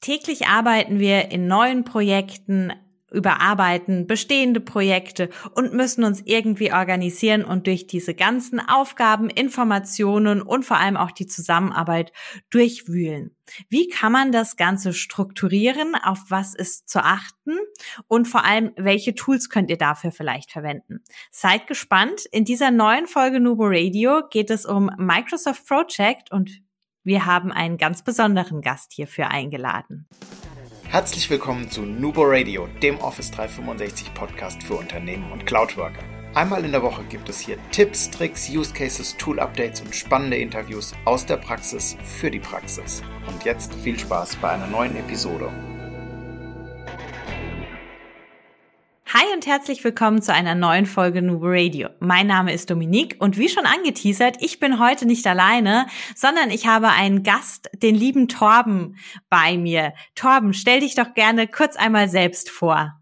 Täglich 0.00 0.46
arbeiten 0.46 0.98
wir 0.98 1.30
in 1.30 1.46
neuen 1.46 1.84
Projekten, 1.84 2.72
überarbeiten 3.10 4.06
bestehende 4.06 4.60
Projekte 4.60 5.30
und 5.54 5.74
müssen 5.74 6.04
uns 6.04 6.22
irgendwie 6.24 6.72
organisieren 6.72 7.44
und 7.44 7.66
durch 7.66 7.86
diese 7.86 8.14
ganzen 8.14 8.60
Aufgaben, 8.60 9.28
Informationen 9.28 10.42
und 10.42 10.64
vor 10.64 10.78
allem 10.78 10.96
auch 10.96 11.10
die 11.10 11.26
Zusammenarbeit 11.26 12.12
durchwühlen. 12.50 13.34
Wie 13.68 13.88
kann 13.88 14.12
man 14.12 14.30
das 14.30 14.56
Ganze 14.56 14.92
strukturieren? 14.92 15.96
Auf 15.96 16.18
was 16.28 16.54
ist 16.54 16.88
zu 16.88 17.02
achten? 17.02 17.58
Und 18.06 18.28
vor 18.28 18.44
allem, 18.44 18.72
welche 18.76 19.14
Tools 19.14 19.48
könnt 19.50 19.70
ihr 19.70 19.78
dafür 19.78 20.12
vielleicht 20.12 20.52
verwenden? 20.52 21.02
Seid 21.32 21.66
gespannt. 21.66 22.26
In 22.30 22.44
dieser 22.44 22.70
neuen 22.70 23.06
Folge 23.06 23.40
Nubo 23.40 23.64
Radio 23.66 24.22
geht 24.30 24.50
es 24.50 24.64
um 24.66 24.88
Microsoft 24.98 25.66
Project 25.66 26.30
und 26.30 26.62
wir 27.04 27.26
haben 27.26 27.50
einen 27.50 27.78
ganz 27.78 28.02
besonderen 28.02 28.60
Gast 28.60 28.92
hierfür 28.92 29.28
eingeladen. 29.28 30.06
Herzlich 30.88 31.30
willkommen 31.30 31.70
zu 31.70 31.82
Nubo 31.82 32.22
Radio, 32.24 32.66
dem 32.82 32.98
Office 32.98 33.30
365 33.30 34.12
Podcast 34.12 34.62
für 34.62 34.74
Unternehmen 34.74 35.30
und 35.32 35.46
Cloudworker. 35.46 36.02
Einmal 36.34 36.64
in 36.64 36.72
der 36.72 36.82
Woche 36.82 37.02
gibt 37.04 37.28
es 37.28 37.40
hier 37.40 37.58
Tipps, 37.72 38.10
Tricks, 38.10 38.48
Use 38.50 38.72
Cases, 38.72 39.16
Tool 39.16 39.40
Updates 39.40 39.80
und 39.80 39.94
spannende 39.94 40.36
Interviews 40.36 40.92
aus 41.04 41.26
der 41.26 41.38
Praxis 41.38 41.96
für 42.04 42.30
die 42.30 42.38
Praxis. 42.38 43.02
Und 43.26 43.44
jetzt 43.44 43.74
viel 43.74 43.98
Spaß 43.98 44.36
bei 44.36 44.50
einer 44.50 44.66
neuen 44.66 44.96
Episode. 44.96 45.50
Hi 49.30 49.36
und 49.36 49.46
herzlich 49.46 49.84
willkommen 49.84 50.22
zu 50.22 50.32
einer 50.32 50.54
neuen 50.54 50.86
Folge 50.86 51.22
Nubo 51.22 51.46
Radio. 51.48 51.88
Mein 52.00 52.26
Name 52.26 52.52
ist 52.52 52.70
Dominique 52.70 53.16
und 53.18 53.38
wie 53.38 53.48
schon 53.48 53.66
angeteasert, 53.66 54.36
ich 54.40 54.58
bin 54.58 54.80
heute 54.80 55.06
nicht 55.06 55.26
alleine, 55.26 55.86
sondern 56.14 56.50
ich 56.50 56.66
habe 56.66 56.88
einen 56.88 57.22
Gast, 57.22 57.70
den 57.74 57.94
lieben 57.94 58.28
Torben, 58.28 58.96
bei 59.28 59.56
mir. 59.56 59.92
Torben, 60.14 60.54
stell 60.54 60.80
dich 60.80 60.94
doch 60.94 61.14
gerne 61.14 61.46
kurz 61.46 61.76
einmal 61.76 62.08
selbst 62.08 62.50
vor. 62.50 62.99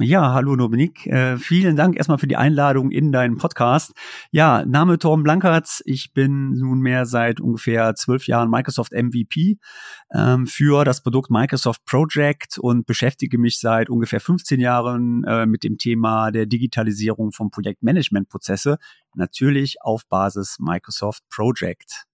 Ja, 0.00 0.32
hallo 0.32 0.54
Dominik. 0.54 1.08
Äh, 1.08 1.38
vielen 1.38 1.74
Dank 1.74 1.96
erstmal 1.96 2.18
für 2.18 2.28
die 2.28 2.36
Einladung 2.36 2.92
in 2.92 3.10
deinen 3.10 3.36
Podcast. 3.36 3.94
Ja, 4.30 4.64
Name 4.64 4.96
Torben 5.00 5.24
Blankertz. 5.24 5.82
Ich 5.86 6.12
bin 6.12 6.52
nunmehr 6.52 7.04
seit 7.04 7.40
ungefähr 7.40 7.96
zwölf 7.96 8.28
Jahren 8.28 8.48
Microsoft 8.48 8.92
MVP 8.92 9.56
ähm, 10.14 10.46
für 10.46 10.84
das 10.84 11.02
Produkt 11.02 11.30
Microsoft 11.30 11.84
Project 11.84 12.58
und 12.58 12.86
beschäftige 12.86 13.38
mich 13.38 13.58
seit 13.58 13.90
ungefähr 13.90 14.20
15 14.20 14.60
Jahren 14.60 15.24
äh, 15.24 15.46
mit 15.46 15.64
dem 15.64 15.78
Thema 15.78 16.30
der 16.30 16.46
Digitalisierung 16.46 17.32
von 17.32 17.50
Projektmanagementprozesse. 17.50 18.78
Natürlich 19.14 19.82
auf 19.82 20.06
Basis 20.08 20.58
Microsoft 20.60 21.24
Project. 21.28 22.04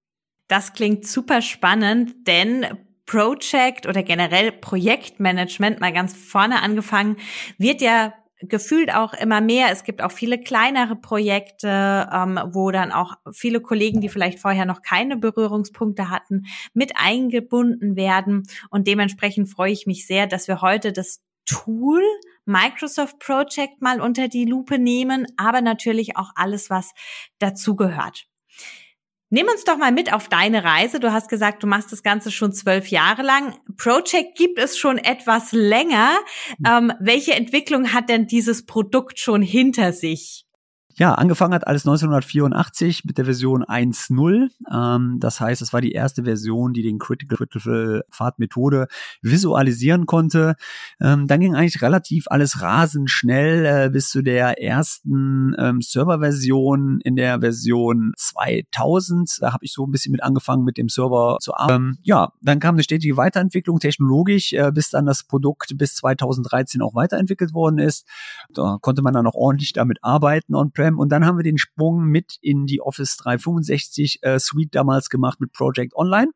Das 0.48 0.72
klingt 0.72 1.06
super 1.06 1.42
spannend, 1.42 2.14
denn 2.26 2.64
Project 3.06 3.86
oder 3.86 4.02
generell 4.02 4.52
Projektmanagement 4.52 5.80
mal 5.80 5.92
ganz 5.92 6.14
vorne 6.14 6.62
angefangen, 6.62 7.16
wird 7.58 7.80
ja 7.80 8.14
gefühlt 8.48 8.94
auch 8.94 9.14
immer 9.14 9.40
mehr. 9.40 9.68
Es 9.70 9.84
gibt 9.84 10.02
auch 10.02 10.12
viele 10.12 10.38
kleinere 10.38 10.96
Projekte, 10.96 12.08
ähm, 12.12 12.38
wo 12.52 12.70
dann 12.70 12.92
auch 12.92 13.14
viele 13.32 13.60
Kollegen, 13.60 14.00
die 14.00 14.08
vielleicht 14.08 14.38
vorher 14.38 14.66
noch 14.66 14.82
keine 14.82 15.16
Berührungspunkte 15.16 16.10
hatten, 16.10 16.44
mit 16.72 16.92
eingebunden 16.96 17.96
werden. 17.96 18.44
Und 18.70 18.86
dementsprechend 18.86 19.48
freue 19.48 19.72
ich 19.72 19.86
mich 19.86 20.06
sehr, 20.06 20.26
dass 20.26 20.48
wir 20.48 20.60
heute 20.60 20.92
das 20.92 21.22
Tool 21.46 22.02
Microsoft 22.46 23.18
Project 23.18 23.80
mal 23.80 24.00
unter 24.00 24.28
die 24.28 24.44
Lupe 24.44 24.78
nehmen, 24.78 25.26
aber 25.36 25.60
natürlich 25.60 26.16
auch 26.16 26.30
alles, 26.34 26.70
was 26.70 26.92
dazugehört. 27.38 28.26
Nimm 29.30 29.46
uns 29.48 29.64
doch 29.64 29.78
mal 29.78 29.90
mit 29.90 30.12
auf 30.12 30.28
deine 30.28 30.62
Reise. 30.62 31.00
Du 31.00 31.12
hast 31.12 31.28
gesagt, 31.28 31.62
du 31.62 31.66
machst 31.66 31.90
das 31.90 32.02
Ganze 32.02 32.30
schon 32.30 32.52
zwölf 32.52 32.88
Jahre 32.88 33.22
lang. 33.22 33.58
Project 33.76 34.36
gibt 34.36 34.58
es 34.58 34.78
schon 34.78 34.98
etwas 34.98 35.52
länger. 35.52 36.12
Ähm, 36.66 36.92
welche 37.00 37.34
Entwicklung 37.34 37.92
hat 37.92 38.08
denn 38.08 38.26
dieses 38.26 38.64
Produkt 38.66 39.18
schon 39.18 39.42
hinter 39.42 39.92
sich? 39.92 40.43
Ja, 40.96 41.14
angefangen 41.14 41.54
hat 41.54 41.66
alles 41.66 41.82
1984 41.82 43.04
mit 43.04 43.18
der 43.18 43.24
Version 43.24 43.64
1.0. 43.64 44.48
Ähm, 44.72 45.18
das 45.18 45.40
heißt, 45.40 45.60
es 45.60 45.72
war 45.72 45.80
die 45.80 45.92
erste 45.92 46.22
Version, 46.24 46.72
die 46.72 46.82
den 46.82 46.98
Critical 46.98 47.36
Critical 47.36 48.04
Pfad 48.10 48.38
Methode 48.38 48.86
visualisieren 49.20 50.06
konnte. 50.06 50.54
Ähm, 51.00 51.26
dann 51.26 51.40
ging 51.40 51.56
eigentlich 51.56 51.82
relativ 51.82 52.26
alles 52.28 52.62
rasend 52.62 53.10
schnell 53.10 53.66
äh, 53.66 53.90
bis 53.90 54.10
zu 54.10 54.22
der 54.22 54.62
ersten 54.62 55.56
ähm, 55.58 55.80
Serverversion 55.80 57.00
in 57.02 57.16
der 57.16 57.40
Version 57.40 58.12
2000. 58.16 59.38
Da 59.40 59.52
habe 59.52 59.64
ich 59.64 59.72
so 59.72 59.86
ein 59.86 59.90
bisschen 59.90 60.12
mit 60.12 60.22
angefangen, 60.22 60.64
mit 60.64 60.78
dem 60.78 60.88
Server 60.88 61.38
zu 61.40 61.54
arbeiten. 61.54 61.74
Ähm, 61.74 61.98
ja, 62.02 62.32
dann 62.40 62.60
kam 62.60 62.76
eine 62.76 62.84
stetige 62.84 63.16
Weiterentwicklung 63.16 63.80
technologisch, 63.80 64.52
äh, 64.52 64.70
bis 64.72 64.90
dann 64.90 65.06
das 65.06 65.24
Produkt 65.24 65.76
bis 65.76 65.96
2013 65.96 66.82
auch 66.82 66.94
weiterentwickelt 66.94 67.52
worden 67.52 67.78
ist. 67.78 68.06
Da 68.52 68.78
konnte 68.80 69.02
man 69.02 69.14
dann 69.14 69.26
auch 69.26 69.34
ordentlich 69.34 69.72
damit 69.72 69.98
arbeiten 70.02 70.54
on 70.54 70.70
on 70.84 70.96
Und 70.96 71.10
dann 71.10 71.24
haben 71.24 71.38
wir 71.38 71.42
den 71.42 71.58
Sprung 71.58 72.04
mit 72.04 72.38
in 72.40 72.66
die 72.66 72.80
Office 72.80 73.16
365 73.16 74.20
äh, 74.22 74.38
Suite 74.38 74.74
damals 74.74 75.08
gemacht 75.08 75.40
mit 75.40 75.52
Project 75.52 75.94
Online. 75.96 76.30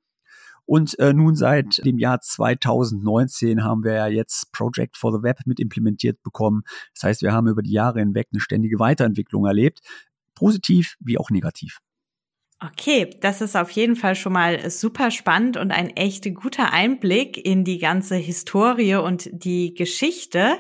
Und 0.68 0.98
äh, 0.98 1.14
nun 1.14 1.34
seit 1.34 1.82
dem 1.86 1.98
Jahr 1.98 2.20
2019 2.20 3.64
haben 3.64 3.84
wir 3.84 3.94
ja 3.94 4.06
jetzt 4.06 4.52
Project 4.52 4.98
for 4.98 5.16
the 5.16 5.22
Web 5.22 5.38
mit 5.46 5.60
implementiert 5.60 6.22
bekommen. 6.22 6.62
Das 6.92 7.04
heißt, 7.04 7.22
wir 7.22 7.32
haben 7.32 7.48
über 7.48 7.62
die 7.62 7.72
Jahre 7.72 8.00
hinweg 8.00 8.28
eine 8.32 8.40
ständige 8.40 8.78
Weiterentwicklung 8.78 9.46
erlebt, 9.46 9.80
positiv 10.34 10.96
wie 11.00 11.16
auch 11.16 11.30
negativ. 11.30 11.80
Okay, 12.60 13.08
das 13.20 13.40
ist 13.40 13.56
auf 13.56 13.70
jeden 13.70 13.96
Fall 13.96 14.14
schon 14.14 14.32
mal 14.32 14.68
super 14.68 15.10
spannend 15.10 15.56
und 15.56 15.70
ein 15.70 15.88
echt 15.90 16.34
guter 16.34 16.72
Einblick 16.72 17.38
in 17.42 17.64
die 17.64 17.78
ganze 17.78 18.16
Historie 18.16 18.96
und 18.96 19.30
die 19.32 19.74
Geschichte. 19.74 20.58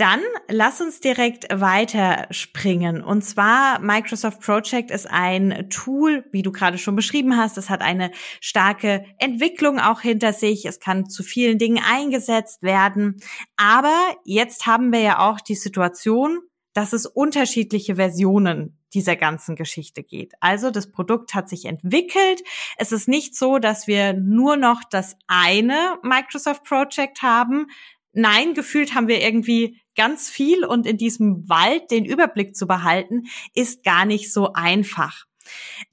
Dann 0.00 0.22
lass 0.48 0.80
uns 0.80 1.00
direkt 1.00 1.46
weiterspringen. 1.52 3.04
Und 3.04 3.20
zwar 3.20 3.80
Microsoft 3.80 4.40
Project 4.40 4.90
ist 4.90 5.06
ein 5.06 5.68
Tool, 5.68 6.24
wie 6.32 6.40
du 6.40 6.52
gerade 6.52 6.78
schon 6.78 6.96
beschrieben 6.96 7.36
hast. 7.36 7.58
Es 7.58 7.68
hat 7.68 7.82
eine 7.82 8.10
starke 8.40 9.04
Entwicklung 9.18 9.78
auch 9.78 10.00
hinter 10.00 10.32
sich. 10.32 10.64
Es 10.64 10.80
kann 10.80 11.10
zu 11.10 11.22
vielen 11.22 11.58
Dingen 11.58 11.84
eingesetzt 11.86 12.62
werden. 12.62 13.20
Aber 13.58 13.94
jetzt 14.24 14.64
haben 14.64 14.90
wir 14.90 15.00
ja 15.00 15.18
auch 15.18 15.38
die 15.38 15.54
Situation, 15.54 16.40
dass 16.72 16.94
es 16.94 17.04
unterschiedliche 17.04 17.96
Versionen 17.96 18.78
dieser 18.94 19.16
ganzen 19.16 19.54
Geschichte 19.54 20.02
geht. 20.02 20.32
Also 20.40 20.70
das 20.70 20.90
Produkt 20.90 21.34
hat 21.34 21.50
sich 21.50 21.66
entwickelt. 21.66 22.42
Es 22.78 22.90
ist 22.90 23.06
nicht 23.06 23.36
so, 23.36 23.58
dass 23.58 23.86
wir 23.86 24.14
nur 24.14 24.56
noch 24.56 24.82
das 24.82 25.18
eine 25.26 25.98
Microsoft 26.02 26.64
Project 26.64 27.20
haben. 27.20 27.66
Nein, 28.12 28.54
gefühlt 28.54 28.94
haben 28.94 29.08
wir 29.08 29.22
irgendwie 29.22 29.78
ganz 29.96 30.28
viel 30.28 30.64
und 30.64 30.86
in 30.86 30.96
diesem 30.96 31.48
Wald 31.48 31.90
den 31.90 32.04
Überblick 32.04 32.56
zu 32.56 32.66
behalten, 32.66 33.24
ist 33.54 33.84
gar 33.84 34.04
nicht 34.04 34.32
so 34.32 34.52
einfach. 34.52 35.24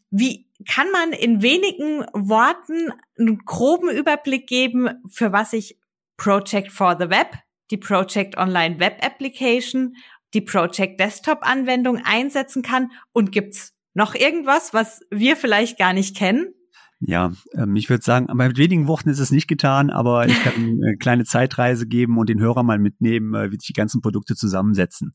Wie 0.09 0.47
kann 0.67 0.89
man 0.91 1.13
in 1.13 1.41
wenigen 1.41 2.05
Worten 2.13 2.91
einen 3.17 3.39
groben 3.39 3.89
Überblick 3.89 4.47
geben, 4.47 4.89
für 5.09 5.31
was 5.31 5.53
ich 5.53 5.77
Project 6.17 6.71
for 6.71 6.97
the 6.99 7.09
Web, 7.09 7.35
die 7.69 7.77
Project 7.77 8.37
Online 8.37 8.79
Web 8.79 9.05
Application, 9.05 9.95
die 10.33 10.41
Project 10.41 10.99
Desktop 10.99 11.39
Anwendung 11.41 12.01
einsetzen 12.03 12.63
kann 12.63 12.91
und 13.13 13.31
gibt's 13.31 13.73
noch 13.93 14.15
irgendwas, 14.15 14.73
was 14.73 15.01
wir 15.09 15.35
vielleicht 15.35 15.77
gar 15.77 15.93
nicht 15.93 16.15
kennen? 16.15 16.53
Ja, 16.99 17.31
ähm, 17.53 17.75
ich 17.75 17.91
würde 17.91 18.03
sagen, 18.03 18.25
mit 18.35 18.57
wenigen 18.57 18.87
Worten 18.87 19.09
ist 19.09 19.19
es 19.19 19.29
nicht 19.29 19.47
getan, 19.47 19.91
aber 19.91 20.25
ich 20.25 20.43
kann 20.43 20.53
eine 20.55 20.97
kleine 20.99 21.25
Zeitreise 21.25 21.85
geben 21.85 22.17
und 22.17 22.27
den 22.27 22.39
Hörer 22.39 22.63
mal 22.63 22.79
mitnehmen, 22.79 23.35
äh, 23.35 23.51
wie 23.51 23.57
sich 23.57 23.67
die 23.67 23.73
ganzen 23.73 24.01
Produkte 24.01 24.35
zusammensetzen. 24.35 25.11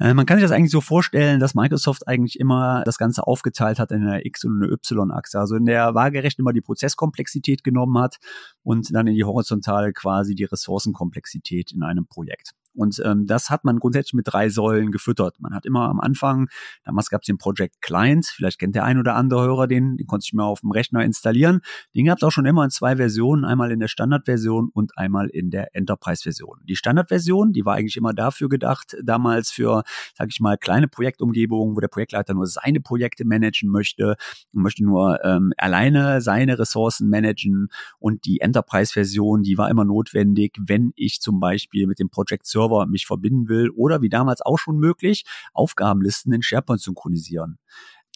Äh, 0.00 0.12
man 0.14 0.26
kann 0.26 0.38
sich 0.38 0.42
das 0.42 0.50
eigentlich 0.50 0.72
so 0.72 0.80
vorstellen, 0.80 1.38
dass 1.38 1.54
Microsoft 1.54 2.08
eigentlich 2.08 2.40
immer 2.40 2.82
das 2.84 2.98
Ganze 2.98 3.28
aufgeteilt 3.28 3.78
hat 3.78 3.92
in 3.92 4.02
eine 4.02 4.24
X- 4.24 4.44
und 4.44 4.60
eine 4.60 4.72
Y-Achse. 4.72 5.38
Also 5.38 5.54
in 5.54 5.66
der 5.66 5.94
waagerecht 5.94 6.40
immer 6.40 6.52
die 6.52 6.62
Prozesskomplexität 6.62 7.62
genommen 7.62 7.96
hat 7.98 8.16
und 8.64 8.92
dann 8.92 9.06
in 9.06 9.14
die 9.14 9.24
horizontale 9.24 9.92
quasi 9.92 10.34
die 10.34 10.44
Ressourcenkomplexität 10.44 11.70
in 11.70 11.84
einem 11.84 12.06
Projekt. 12.06 12.54
Und 12.74 13.00
ähm, 13.04 13.26
das 13.26 13.50
hat 13.50 13.64
man 13.64 13.78
grundsätzlich 13.78 14.14
mit 14.14 14.28
drei 14.28 14.48
Säulen 14.48 14.90
gefüttert. 14.92 15.40
Man 15.40 15.54
hat 15.54 15.66
immer 15.66 15.88
am 15.88 16.00
Anfang, 16.00 16.48
damals 16.84 17.10
gab 17.10 17.22
es 17.22 17.26
den 17.26 17.38
Project 17.38 17.82
Client, 17.82 18.26
vielleicht 18.26 18.58
kennt 18.58 18.74
der 18.74 18.84
ein 18.84 18.98
oder 18.98 19.14
andere 19.16 19.42
Hörer 19.42 19.66
den, 19.66 19.96
den 19.96 20.06
konnte 20.06 20.24
ich 20.26 20.32
mir 20.32 20.44
auf 20.44 20.60
dem 20.60 20.70
Rechner 20.70 21.04
installieren. 21.04 21.60
Den 21.94 22.06
gab 22.06 22.18
es 22.18 22.22
auch 22.22 22.30
schon 22.30 22.46
immer 22.46 22.64
in 22.64 22.70
zwei 22.70 22.96
Versionen, 22.96 23.44
einmal 23.44 23.72
in 23.72 23.80
der 23.80 23.88
Standardversion 23.88 24.70
und 24.72 24.96
einmal 24.96 25.28
in 25.28 25.50
der 25.50 25.74
Enterprise-Version. 25.74 26.60
Die 26.68 26.76
Standardversion, 26.76 27.52
die 27.52 27.64
war 27.64 27.74
eigentlich 27.74 27.96
immer 27.96 28.12
dafür 28.12 28.48
gedacht, 28.48 28.96
damals 29.02 29.50
für, 29.50 29.82
sage 30.16 30.30
ich 30.32 30.40
mal, 30.40 30.56
kleine 30.56 30.88
Projektumgebungen, 30.88 31.76
wo 31.76 31.80
der 31.80 31.88
Projektleiter 31.88 32.34
nur 32.34 32.46
seine 32.46 32.80
Projekte 32.80 33.24
managen 33.24 33.70
möchte 33.70 34.16
und 34.52 34.62
möchte 34.62 34.84
nur 34.84 35.24
ähm, 35.24 35.52
alleine 35.56 36.20
seine 36.20 36.58
Ressourcen 36.58 37.08
managen. 37.08 37.68
Und 37.98 38.24
die 38.24 38.40
Enterprise-Version, 38.40 39.42
die 39.42 39.58
war 39.58 39.70
immer 39.70 39.84
notwendig, 39.84 40.56
wenn 40.60 40.92
ich 40.96 41.20
zum 41.20 41.40
Beispiel 41.40 41.86
mit 41.86 41.98
dem 41.98 42.10
Project 42.10 42.46
Server 42.60 42.86
mich 42.86 43.06
verbinden 43.06 43.48
will 43.48 43.70
oder 43.70 44.02
wie 44.02 44.08
damals 44.08 44.42
auch 44.42 44.58
schon 44.58 44.78
möglich, 44.78 45.24
Aufgabenlisten 45.52 46.32
in 46.32 46.42
SharePoint 46.42 46.80
synchronisieren. 46.80 47.58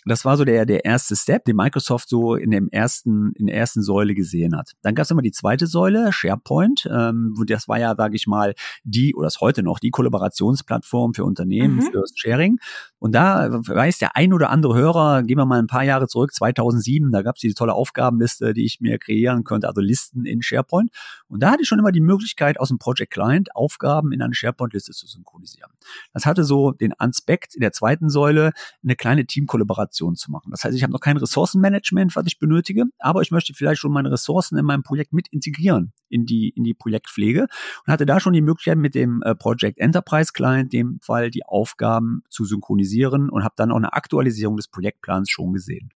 Das 0.06 0.24
war 0.24 0.36
so 0.36 0.44
der, 0.44 0.66
der 0.66 0.84
erste 0.84 1.16
Step, 1.16 1.44
den 1.44 1.56
Microsoft 1.56 2.08
so 2.08 2.34
in 2.34 2.50
dem 2.50 2.68
ersten, 2.70 3.32
in 3.32 3.46
der 3.46 3.56
ersten 3.56 3.82
Säule 3.82 4.14
gesehen 4.14 4.56
hat. 4.56 4.72
Dann 4.82 4.94
gab 4.94 5.04
es 5.04 5.10
immer 5.10 5.22
die 5.22 5.32
zweite 5.32 5.66
Säule, 5.66 6.12
SharePoint. 6.12 6.88
Ähm, 6.90 7.34
das 7.46 7.68
war 7.68 7.78
ja, 7.78 7.94
sage 7.96 8.16
ich 8.16 8.26
mal, 8.26 8.54
die, 8.84 9.14
oder 9.14 9.28
ist 9.28 9.40
heute 9.40 9.62
noch, 9.62 9.78
die 9.78 9.90
Kollaborationsplattform 9.90 11.14
für 11.14 11.24
Unternehmen, 11.24 11.76
mhm. 11.76 11.82
für 11.82 12.04
Sharing. 12.14 12.58
Und 12.98 13.14
da 13.14 13.48
weiß 13.50 13.98
der 13.98 14.16
ein 14.16 14.32
oder 14.32 14.50
andere 14.50 14.74
Hörer, 14.74 15.22
gehen 15.22 15.38
wir 15.38 15.46
mal 15.46 15.58
ein 15.58 15.66
paar 15.66 15.84
Jahre 15.84 16.06
zurück, 16.06 16.34
2007, 16.34 17.12
da 17.12 17.22
gab 17.22 17.36
es 17.36 17.40
diese 17.40 17.54
tolle 17.54 17.74
Aufgabenliste, 17.74 18.54
die 18.54 18.64
ich 18.64 18.80
mir 18.80 18.98
kreieren 18.98 19.44
könnte, 19.44 19.68
also 19.68 19.80
Listen 19.80 20.24
in 20.24 20.42
SharePoint. 20.42 20.90
Und 21.28 21.40
da 21.42 21.50
hatte 21.50 21.62
ich 21.62 21.68
schon 21.68 21.78
immer 21.78 21.92
die 21.92 22.00
Möglichkeit, 22.00 22.58
aus 22.60 22.68
dem 22.68 22.78
Project 22.78 23.12
Client 23.12 23.54
Aufgaben 23.54 24.12
in 24.12 24.22
eine 24.22 24.34
SharePoint-Liste 24.34 24.92
zu 24.92 25.06
synchronisieren. 25.06 25.70
Das 26.12 26.26
hatte 26.26 26.44
so 26.44 26.72
den 26.72 26.92
Aspekt 26.98 27.54
in 27.54 27.60
der 27.60 27.72
zweiten 27.72 28.08
Säule, 28.08 28.52
eine 28.82 28.96
kleine 28.96 29.26
Teamkollaboration 29.26 29.93
zu 29.94 30.30
machen. 30.30 30.50
Das 30.50 30.64
heißt, 30.64 30.76
ich 30.76 30.82
habe 30.82 30.92
noch 30.92 31.00
kein 31.00 31.16
Ressourcenmanagement, 31.16 32.16
was 32.16 32.26
ich 32.26 32.38
benötige, 32.38 32.84
aber 32.98 33.22
ich 33.22 33.30
möchte 33.30 33.54
vielleicht 33.54 33.80
schon 33.80 33.92
meine 33.92 34.10
Ressourcen 34.10 34.58
in 34.58 34.64
meinem 34.64 34.82
Projekt 34.82 35.12
mit 35.12 35.28
integrieren 35.28 35.92
in 36.08 36.26
die, 36.26 36.50
in 36.50 36.64
die 36.64 36.74
Projektpflege 36.74 37.42
und 37.86 37.92
hatte 37.92 38.06
da 38.06 38.20
schon 38.20 38.32
die 38.32 38.42
Möglichkeit 38.42 38.78
mit 38.78 38.94
dem 38.94 39.22
äh, 39.22 39.34
Project 39.34 39.78
Enterprise 39.78 40.32
Client, 40.32 40.72
dem 40.72 40.98
Fall 41.02 41.30
die 41.30 41.44
Aufgaben 41.44 42.22
zu 42.28 42.44
synchronisieren 42.44 43.30
und 43.30 43.44
habe 43.44 43.54
dann 43.56 43.72
auch 43.72 43.76
eine 43.76 43.92
Aktualisierung 43.92 44.56
des 44.56 44.68
Projektplans 44.68 45.30
schon 45.30 45.52
gesehen. 45.52 45.90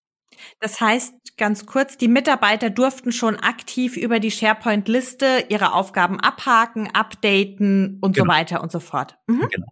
Das 0.61 0.81
heißt, 0.81 1.37
ganz 1.37 1.67
kurz, 1.67 1.97
die 1.97 2.09
Mitarbeiter 2.09 2.71
durften 2.71 3.13
schon 3.13 3.37
aktiv 3.37 3.97
über 3.97 4.21
die 4.21 4.31
SharePoint-Liste 4.31 5.47
ihre 5.49 5.73
Aufgaben 5.73 6.21
abhaken, 6.21 6.89
updaten 6.93 7.99
und 8.01 8.15
genau. 8.15 8.25
so 8.25 8.29
weiter 8.31 8.63
und 8.63 8.73
so 8.73 8.81
fort. 8.81 9.19
Mhm. 9.27 9.49
Genau. 9.51 9.67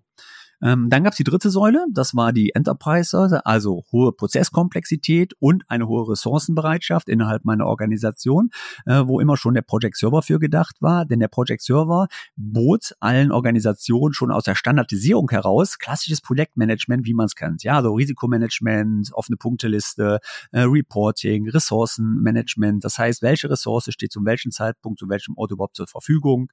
Ähm, 0.63 0.89
dann 0.91 1.05
gab 1.05 1.13
es 1.13 1.17
die 1.17 1.25
dritte 1.25 1.51
Säule, 1.51 1.85
das 1.93 2.15
war 2.15 2.33
die 2.33 2.53
Enterprise, 2.55 3.45
also 3.45 3.85
hohe 3.93 4.13
Prozesskomplexität 4.13 5.35
und 5.39 5.65
eine 5.69 5.87
hohe 5.87 6.09
Ressourcenbereitschaft 6.11 7.09
innerhalb 7.09 7.45
meiner 7.45 7.67
Organisation, 7.67 8.51
äh, 8.87 9.03
wo 9.07 9.21
immer 9.21 9.37
schon 9.37 9.55
der 9.55 9.63
Project 9.63 9.97
Server 9.97 10.23
für 10.23 10.39
gedacht 10.39 10.77
war. 10.81 11.05
Denn 11.05 11.21
der 11.21 11.29
Project 11.29 11.63
Server 11.63 12.09
bot 12.37 12.95
allen 13.01 13.33
Organisationen 13.33 14.15
schon 14.15 14.31
aus 14.31 14.45
der 14.45 14.55
Standardisierung 14.55 15.31
heraus 15.31 15.79
klassisches 15.79 16.21
Projektmanagement, 16.21 17.07
wie 17.07 17.15
man 17.15 17.27
es 17.27 17.35
kennt. 17.35 17.63
Ja, 17.63 17.77
also 17.77 17.95
Risikomanagement, 17.95 19.11
offene 19.13 19.37
Punkteliste, 19.37 20.21
äh, 20.53 20.61
Reporting, 20.61 21.49
Ressourcenmanagement. 21.51 22.85
Das 22.85 22.99
heißt, 22.99 23.23
welche 23.23 23.51
Ressource 23.51 23.89
steht 23.91 24.13
zu 24.13 24.25
welchem 24.25 24.51
Zeitpunkt, 24.51 24.99
zu 24.99 25.09
welchem 25.09 25.37
Ort 25.37 25.51
überhaupt 25.51 25.77
zur 25.77 25.87
Verfügung. 25.87 26.51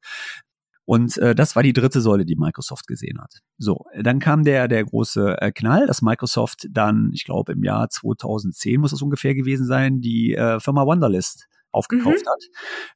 Und 0.86 1.18
äh, 1.18 1.34
das 1.34 1.56
war 1.56 1.64
die 1.64 1.74
dritte 1.74 2.02
Säule, 2.02 2.26
die 2.26 2.36
Microsoft 2.36 2.88
gesehen 2.88 3.22
hat. 3.22 3.40
So, 3.58 3.86
dann 4.02 4.20
kam 4.20 4.44
der 4.44 4.68
der 4.68 4.84
große 4.84 5.38
äh, 5.40 5.52
Knall, 5.52 5.88
dass 5.88 6.02
Microsoft 6.02 6.68
dann, 6.70 7.12
ich 7.14 7.24
glaube 7.24 7.54
im 7.54 7.64
Jahr 7.64 7.90
2010 7.90 8.82
muss 8.82 8.92
es 8.92 9.02
ungefähr 9.02 9.34
gewesen 9.34 9.66
sein, 9.66 10.02
die 10.02 10.34
äh, 10.34 10.60
Firma 10.60 10.86
Wonderlist 10.86 11.48
aufgekauft 11.72 12.26
mhm. 12.26 12.30
hat. 12.30 12.44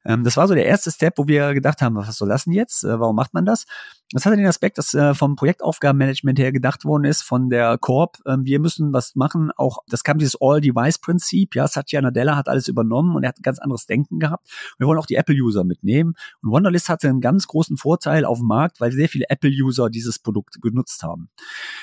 Ähm, 0.04 0.24
das 0.24 0.36
war 0.36 0.46
so 0.48 0.54
der 0.54 0.66
erste 0.66 0.90
Step, 0.90 1.14
wo 1.16 1.26
wir 1.26 1.54
gedacht 1.54 1.82
haben, 1.82 1.96
was 1.96 2.16
soll 2.16 2.28
das 2.28 2.44
denn 2.44 2.52
jetzt? 2.52 2.84
Äh, 2.84 3.00
warum 3.00 3.16
macht 3.16 3.34
man 3.34 3.44
das? 3.44 3.64
Das 4.12 4.24
hatte 4.24 4.36
den 4.36 4.46
Aspekt, 4.46 4.78
dass 4.78 4.94
äh, 4.94 5.12
vom 5.12 5.36
Projektaufgabenmanagement 5.36 6.38
her 6.38 6.50
gedacht 6.50 6.86
worden 6.86 7.04
ist, 7.04 7.20
von 7.20 7.50
der 7.50 7.76
Corp, 7.76 8.16
äh, 8.24 8.38
wir 8.40 8.58
müssen 8.58 8.94
was 8.94 9.14
machen, 9.16 9.50
auch, 9.54 9.80
das 9.86 10.02
kam 10.02 10.16
dieses 10.16 10.40
All-Device-Prinzip, 10.40 11.54
ja, 11.54 11.68
Satya 11.68 12.00
Nadella 12.00 12.34
hat 12.34 12.48
alles 12.48 12.68
übernommen 12.68 13.14
und 13.14 13.22
er 13.22 13.28
hat 13.28 13.38
ein 13.38 13.42
ganz 13.42 13.58
anderes 13.58 13.84
Denken 13.84 14.18
gehabt. 14.18 14.48
Wir 14.78 14.86
wollen 14.86 14.98
auch 14.98 15.04
die 15.04 15.16
Apple-User 15.16 15.62
mitnehmen. 15.62 16.14
Und 16.40 16.50
Wonderlist 16.52 16.88
hatte 16.88 17.10
einen 17.10 17.20
ganz 17.20 17.48
großen 17.48 17.76
Vorteil 17.76 18.24
auf 18.24 18.38
dem 18.38 18.46
Markt, 18.46 18.80
weil 18.80 18.92
sehr 18.92 19.10
viele 19.10 19.26
Apple-User 19.28 19.90
dieses 19.90 20.18
Produkt 20.18 20.62
genutzt 20.62 21.02
haben. 21.02 21.28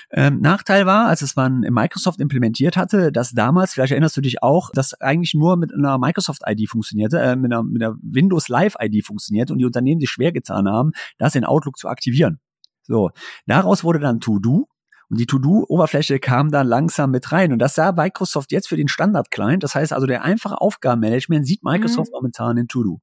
Ähm, 0.10 0.40
Nachteil 0.42 0.88
war, 0.88 1.08
als 1.08 1.22
es 1.22 1.36
man 1.36 1.62
in 1.62 1.76
Microsoft 1.76 2.20
implementiert 2.20 2.76
hatte, 2.76 3.12
dass 3.12 3.34
damals, 3.34 3.74
vielleicht 3.74 3.92
erinnerst 3.92 4.18
du 4.18 4.22
dich 4.22 4.42
auch, 4.42 4.72
dass 4.72 5.00
eigentlich 5.00 5.36
nur 5.36 5.58
mit 5.58 5.72
einer 5.72 6.00
Microsoft-ID 6.00 6.70
funktionierte, 6.70 7.20
äh, 7.20 7.36
mit 7.36 7.54
einer, 7.54 7.62
mit 7.62 7.84
einer 7.84 7.96
Windows 8.02 8.48
Live-ID 8.48 9.06
funktionierte 9.06 9.54
und 9.54 9.60
die 9.60 9.66
Unternehmen 9.66 10.02
sich 10.02 10.10
schwer 10.10 10.32
getan 10.32 10.68
haben, 10.68 10.92
das 11.20 11.36
in 11.36 11.46
Outlook 11.46 11.78
zu 11.78 11.88
aktivieren 11.88 12.15
aktivieren. 12.16 12.40
So, 12.84 13.12
daraus 13.46 13.84
wurde 13.84 14.00
dann 14.00 14.20
To-Do 14.20 14.68
und 15.10 15.20
die 15.20 15.26
To-Do-Oberfläche 15.26 16.20
kam 16.20 16.52
dann 16.52 16.68
langsam 16.68 17.12
mit 17.12 17.32
rein. 17.32 17.52
Und 17.52 17.60
das 17.60 17.76
sah 17.76 17.92
Microsoft 17.92 18.52
jetzt 18.52 18.68
für 18.68 18.78
den 18.78 18.88
Standard-Client. 18.88 19.64
Das 19.64 19.76
heißt 19.76 19.94
also, 19.94 20.08
der 20.08 20.24
einfache 20.24 20.62
Aufgabenmanagement 20.62 21.46
sieht 21.46 21.64
Microsoft 21.64 22.12
mhm. 22.12 22.18
momentan 22.18 22.58
in 22.58 22.68
To-Do. 22.68 23.00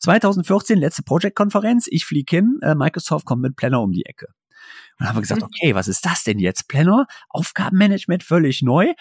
2014, 0.00 0.78
letzte 0.78 1.02
Project-Konferenz. 1.02 1.86
Ich 1.88 2.04
fliege 2.04 2.36
hin. 2.36 2.58
Äh, 2.62 2.74
Microsoft 2.74 3.24
kommt 3.24 3.42
mit 3.42 3.56
Planner 3.56 3.80
um 3.80 3.92
die 3.92 4.04
Ecke. 4.04 4.26
Und 4.26 5.00
dann 5.00 5.08
haben 5.08 5.16
wir 5.16 5.22
gesagt, 5.22 5.40
mhm. 5.40 5.48
okay, 5.48 5.74
was 5.74 5.88
ist 5.88 6.04
das 6.04 6.24
denn 6.24 6.38
jetzt? 6.38 6.68
Planner, 6.68 7.06
Aufgabenmanagement 7.30 8.22
völlig 8.22 8.62
neu. 8.62 8.92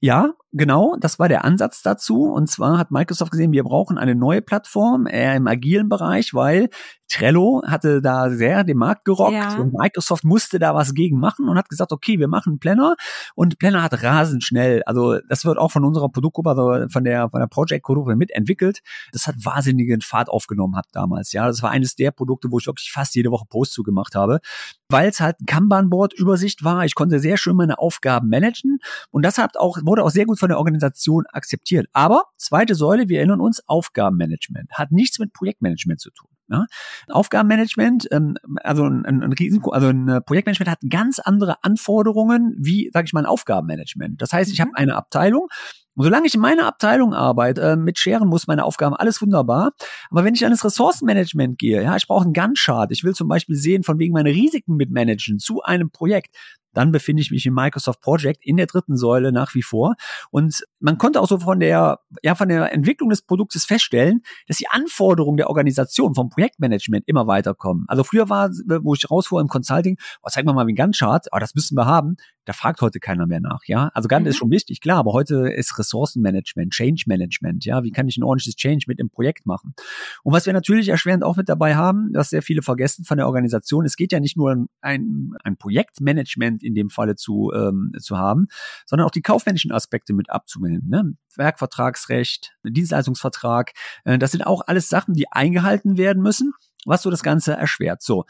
Ja, 0.00 0.32
genau, 0.54 0.96
das 0.98 1.18
war 1.18 1.28
der 1.28 1.44
Ansatz 1.44 1.82
dazu. 1.82 2.24
Und 2.24 2.48
zwar 2.48 2.78
hat 2.78 2.90
Microsoft 2.90 3.32
gesehen, 3.32 3.52
wir 3.52 3.64
brauchen 3.64 3.98
eine 3.98 4.14
neue 4.14 4.40
Plattform, 4.40 5.06
eher 5.06 5.36
im 5.36 5.46
agilen 5.46 5.88
Bereich, 5.88 6.32
weil 6.32 6.70
Trello 7.08 7.62
hatte 7.66 8.00
da 8.00 8.30
sehr 8.30 8.64
den 8.64 8.78
Markt 8.78 9.04
gerockt 9.04 9.34
ja. 9.34 9.56
und 9.56 9.72
Microsoft 9.72 10.24
musste 10.24 10.58
da 10.58 10.74
was 10.74 10.94
gegen 10.94 11.18
machen 11.18 11.48
und 11.48 11.58
hat 11.58 11.68
gesagt, 11.68 11.92
okay, 11.92 12.18
wir 12.18 12.28
machen 12.28 12.52
einen 12.52 12.58
Planner 12.58 12.96
und 13.34 13.58
Planner 13.58 13.82
hat 13.82 14.02
rasend 14.02 14.42
schnell, 14.42 14.82
also 14.84 15.18
das 15.28 15.44
wird 15.44 15.58
auch 15.58 15.70
von 15.70 15.84
unserer 15.84 16.08
Produktgruppe, 16.08 16.50
also 16.50 16.88
von 16.88 17.04
der, 17.04 17.28
von 17.30 17.40
der 17.40 17.46
Project-Gruppe 17.46 18.16
mitentwickelt. 18.16 18.80
Das 19.12 19.26
hat 19.26 19.36
wahnsinnigen 19.44 20.00
Fahrt 20.00 20.28
aufgenommen 20.28 20.76
hat 20.76 20.86
damals, 20.92 21.32
ja. 21.32 21.46
Das 21.46 21.62
war 21.62 21.70
eines 21.70 21.94
der 21.94 22.10
Produkte, 22.10 22.50
wo 22.50 22.58
ich 22.58 22.66
wirklich 22.66 22.90
fast 22.90 23.14
jede 23.14 23.30
Woche 23.30 23.44
Post 23.48 23.74
zugemacht 23.74 24.14
habe, 24.14 24.40
weil 24.88 25.08
es 25.08 25.20
halt 25.20 25.40
ein 25.40 25.46
Kanban-Board-Übersicht 25.46 26.64
war. 26.64 26.84
Ich 26.84 26.94
konnte 26.94 27.20
sehr 27.20 27.36
schön 27.36 27.56
meine 27.56 27.78
Aufgaben 27.78 28.28
managen 28.28 28.78
und 29.10 29.24
das 29.24 29.38
hat 29.38 29.56
auch, 29.56 29.78
wurde 29.84 30.02
auch 30.02 30.10
sehr 30.10 30.24
gut 30.24 30.38
von 30.44 30.50
der 30.50 30.58
Organisation 30.58 31.24
akzeptiert. 31.32 31.86
Aber 31.94 32.24
zweite 32.36 32.74
Säule, 32.74 33.08
wir 33.08 33.16
erinnern 33.16 33.40
uns, 33.40 33.66
Aufgabenmanagement 33.66 34.70
hat 34.72 34.92
nichts 34.92 35.18
mit 35.18 35.32
Projektmanagement 35.32 36.00
zu 36.00 36.10
tun. 36.10 36.28
Ja? 36.50 36.66
Aufgabenmanagement, 37.08 38.08
ähm, 38.10 38.36
also 38.62 38.84
ein, 38.84 39.06
ein 39.06 39.32
Risiko, 39.32 39.70
also 39.70 39.88
ein 39.88 40.06
äh, 40.06 40.20
Projektmanagement 40.20 40.70
hat 40.70 40.80
ganz 40.90 41.18
andere 41.18 41.64
Anforderungen 41.64 42.54
wie, 42.58 42.90
sage 42.92 43.06
ich 43.06 43.14
mal, 43.14 43.20
ein 43.20 43.26
Aufgabenmanagement. 43.26 44.20
Das 44.20 44.34
heißt, 44.34 44.52
ich 44.52 44.58
mhm. 44.58 44.64
habe 44.64 44.72
eine 44.74 44.96
Abteilung 44.96 45.48
und 45.94 46.04
solange 46.04 46.26
ich 46.26 46.34
in 46.34 46.42
meiner 46.42 46.66
Abteilung 46.66 47.14
arbeite, 47.14 47.62
äh, 47.62 47.76
mit 47.76 47.98
Scheren 47.98 48.28
muss 48.28 48.46
meine 48.46 48.64
Aufgaben, 48.64 48.94
alles 48.94 49.22
wunderbar. 49.22 49.72
Aber 50.10 50.24
wenn 50.24 50.34
ich 50.34 50.44
an 50.44 50.50
das 50.50 50.62
Ressourcenmanagement 50.62 51.58
gehe, 51.58 51.82
ja, 51.82 51.96
ich 51.96 52.06
brauche 52.06 52.24
einen 52.24 52.34
Gantt-Chart, 52.34 52.92
ich 52.92 53.02
will 53.02 53.14
zum 53.14 53.28
Beispiel 53.28 53.56
sehen, 53.56 53.82
von 53.82 53.98
wegen 53.98 54.12
meine 54.12 54.28
Risiken 54.28 54.76
mitmanagen 54.76 55.38
zu 55.38 55.62
einem 55.62 55.90
Projekt, 55.90 56.36
dann 56.74 56.92
befinde 56.92 57.22
ich 57.22 57.30
mich 57.30 57.46
im 57.46 57.54
Microsoft 57.54 58.00
Project 58.00 58.44
in 58.44 58.56
der 58.56 58.66
dritten 58.66 58.96
Säule 58.96 59.32
nach 59.32 59.54
wie 59.54 59.62
vor. 59.62 59.94
Und 60.30 60.64
man 60.80 60.98
konnte 60.98 61.20
auch 61.20 61.28
so 61.28 61.38
von 61.38 61.60
der, 61.60 62.00
ja, 62.22 62.34
von 62.34 62.48
der 62.48 62.72
Entwicklung 62.72 63.10
des 63.10 63.22
Produktes 63.22 63.64
feststellen, 63.64 64.22
dass 64.46 64.58
die 64.58 64.68
Anforderungen 64.68 65.36
der 65.36 65.48
Organisation 65.48 66.14
vom 66.14 66.28
Projektmanagement 66.28 67.04
immer 67.06 67.26
weiterkommen. 67.26 67.84
Also 67.88 68.04
früher 68.04 68.28
war, 68.28 68.50
wo 68.82 68.94
ich 68.94 69.10
rausfuhr 69.10 69.40
im 69.40 69.48
Consulting, 69.48 69.98
oh, 70.22 70.28
zeig 70.30 70.44
mal 70.44 70.52
mal 70.52 70.66
wie 70.66 70.72
ein 70.72 70.76
Gantt-Chart, 70.76 71.26
oh, 71.32 71.38
das 71.38 71.54
müssen 71.54 71.76
wir 71.76 71.86
haben. 71.86 72.16
Da 72.44 72.52
fragt 72.52 72.80
heute 72.80 73.00
keiner 73.00 73.26
mehr 73.26 73.40
nach, 73.40 73.60
ja. 73.66 73.90
Also 73.94 74.08
Gantt 74.08 74.24
mhm. 74.24 74.30
ist 74.30 74.36
schon 74.36 74.50
wichtig, 74.50 74.80
klar, 74.80 74.98
aber 74.98 75.12
heute 75.12 75.48
ist 75.48 75.78
Ressourcenmanagement, 75.78 76.72
Change 76.72 77.04
Management, 77.06 77.64
ja. 77.64 77.82
Wie 77.82 77.90
kann 77.90 78.08
ich 78.08 78.16
ein 78.16 78.22
ordentliches 78.22 78.56
Change 78.56 78.84
mit 78.88 78.98
im 78.98 79.10
Projekt 79.10 79.46
machen? 79.46 79.74
Und 80.22 80.32
was 80.32 80.46
wir 80.46 80.52
natürlich 80.52 80.88
erschwerend 80.88 81.24
auch 81.24 81.36
mit 81.36 81.48
dabei 81.48 81.76
haben, 81.76 82.10
was 82.12 82.30
sehr 82.30 82.42
viele 82.42 82.62
vergessen 82.62 83.04
von 83.04 83.16
der 83.16 83.26
Organisation, 83.26 83.84
es 83.84 83.96
geht 83.96 84.12
ja 84.12 84.20
nicht 84.20 84.36
nur 84.36 84.66
ein, 84.80 85.30
ein 85.42 85.56
Projektmanagement 85.56 86.62
in 86.62 86.74
dem 86.74 86.90
Falle 86.90 87.16
zu, 87.16 87.52
ähm, 87.54 87.92
zu 87.98 88.18
haben, 88.18 88.48
sondern 88.86 89.06
auch 89.06 89.12
die 89.12 89.22
kaufmännischen 89.22 89.72
Aspekte 89.72 90.12
mit 90.12 90.30
abzumelden. 90.30 90.88
Ne? 90.88 91.14
Werkvertragsrecht, 91.36 92.56
Dienstleistungsvertrag, 92.64 93.72
äh, 94.04 94.18
das 94.18 94.32
sind 94.32 94.42
auch 94.42 94.62
alles 94.66 94.88
Sachen, 94.88 95.14
die 95.14 95.30
eingehalten 95.30 95.96
werden 95.96 96.22
müssen, 96.22 96.52
was 96.84 97.02
so 97.02 97.10
das 97.10 97.22
Ganze 97.22 97.52
erschwert. 97.52 98.02
So, 98.02 98.24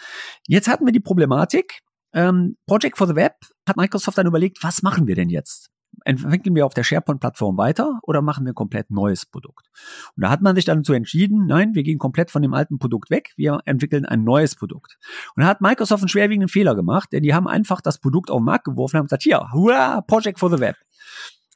jetzt 0.47 0.69
hatten 0.69 0.87
wir 0.87 0.93
die 0.93 1.01
Problematik, 1.01 1.81
ähm, 2.15 2.57
Project 2.67 2.97
for 2.97 3.07
the 3.07 3.15
Web 3.15 3.35
hat 3.69 3.77
Microsoft 3.77 4.17
dann 4.19 4.27
überlegt, 4.27 4.63
was 4.63 4.83
machen 4.83 5.07
wir 5.07 5.15
denn 5.15 5.29
jetzt? 5.29 5.71
entwickeln 6.05 6.55
wir 6.55 6.67
auf 6.67 6.75
der 6.75 6.85
SharePoint-Plattform 6.85 7.57
weiter 7.57 8.01
oder 8.03 8.23
machen 8.23 8.45
wir 8.45 8.53
ein 8.53 8.57
komplett 8.57 8.91
neues 8.91 9.27
Produkt? 9.27 9.71
Und 10.17 10.23
da 10.23 10.31
hat 10.31 10.43
man 10.43 10.55
sich 10.57 10.65
dann 10.65 10.79
dazu 10.79 10.93
entschieden, 10.93 11.47
nein, 11.47 11.75
wir 11.75 11.83
gehen 11.83 11.99
komplett 11.99 12.31
von 12.31 12.43
dem 12.43 12.55
alten 12.55 12.79
Produkt 12.79 13.11
weg, 13.11 13.33
wir 13.37 13.61
entwickeln 13.65 14.05
ein 14.05 14.25
neues 14.25 14.55
Produkt. 14.57 14.99
Und 15.37 15.43
da 15.43 15.49
hat 15.49 15.61
Microsoft 15.61 16.03
einen 16.03 16.09
schwerwiegenden 16.09 16.49
Fehler 16.49 16.75
gemacht, 16.75 17.13
denn 17.13 17.23
die 17.23 17.35
haben 17.35 17.47
einfach 17.47 17.81
das 17.81 17.99
Produkt 17.99 18.31
auf 18.31 18.39
den 18.39 18.45
Markt 18.45 18.65
geworfen 18.65 18.97
und 18.97 19.01
haben 19.01 19.07
gesagt, 19.07 19.23
hier, 19.23 19.53
hurra, 19.53 20.01
Project 20.03 20.39
for 20.39 20.51
the 20.51 20.61
Web. 20.61 20.77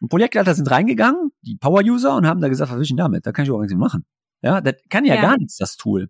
Und 0.01 0.09
Projektleiter 0.09 0.55
sind 0.55 0.71
reingegangen, 0.71 1.31
die 1.43 1.57
Power-User, 1.57 2.17
und 2.17 2.27
haben 2.27 2.41
da 2.41 2.49
gesagt, 2.49 2.71
was 2.71 2.77
will 2.77 2.83
ich 2.83 2.89
denn 2.89 2.97
damit? 2.97 3.27
Da 3.27 3.33
kann 3.33 3.45
ich 3.45 3.51
auch 3.51 3.59
nichts 3.59 3.75
machen. 3.75 4.05
Ja, 4.43 4.61
das 4.61 4.75
kann 4.89 5.05
ja, 5.05 5.17
ja, 5.17 5.23
gar 5.23 5.37
nichts, 5.37 5.57
das 5.57 5.77
Tool. 5.77 6.09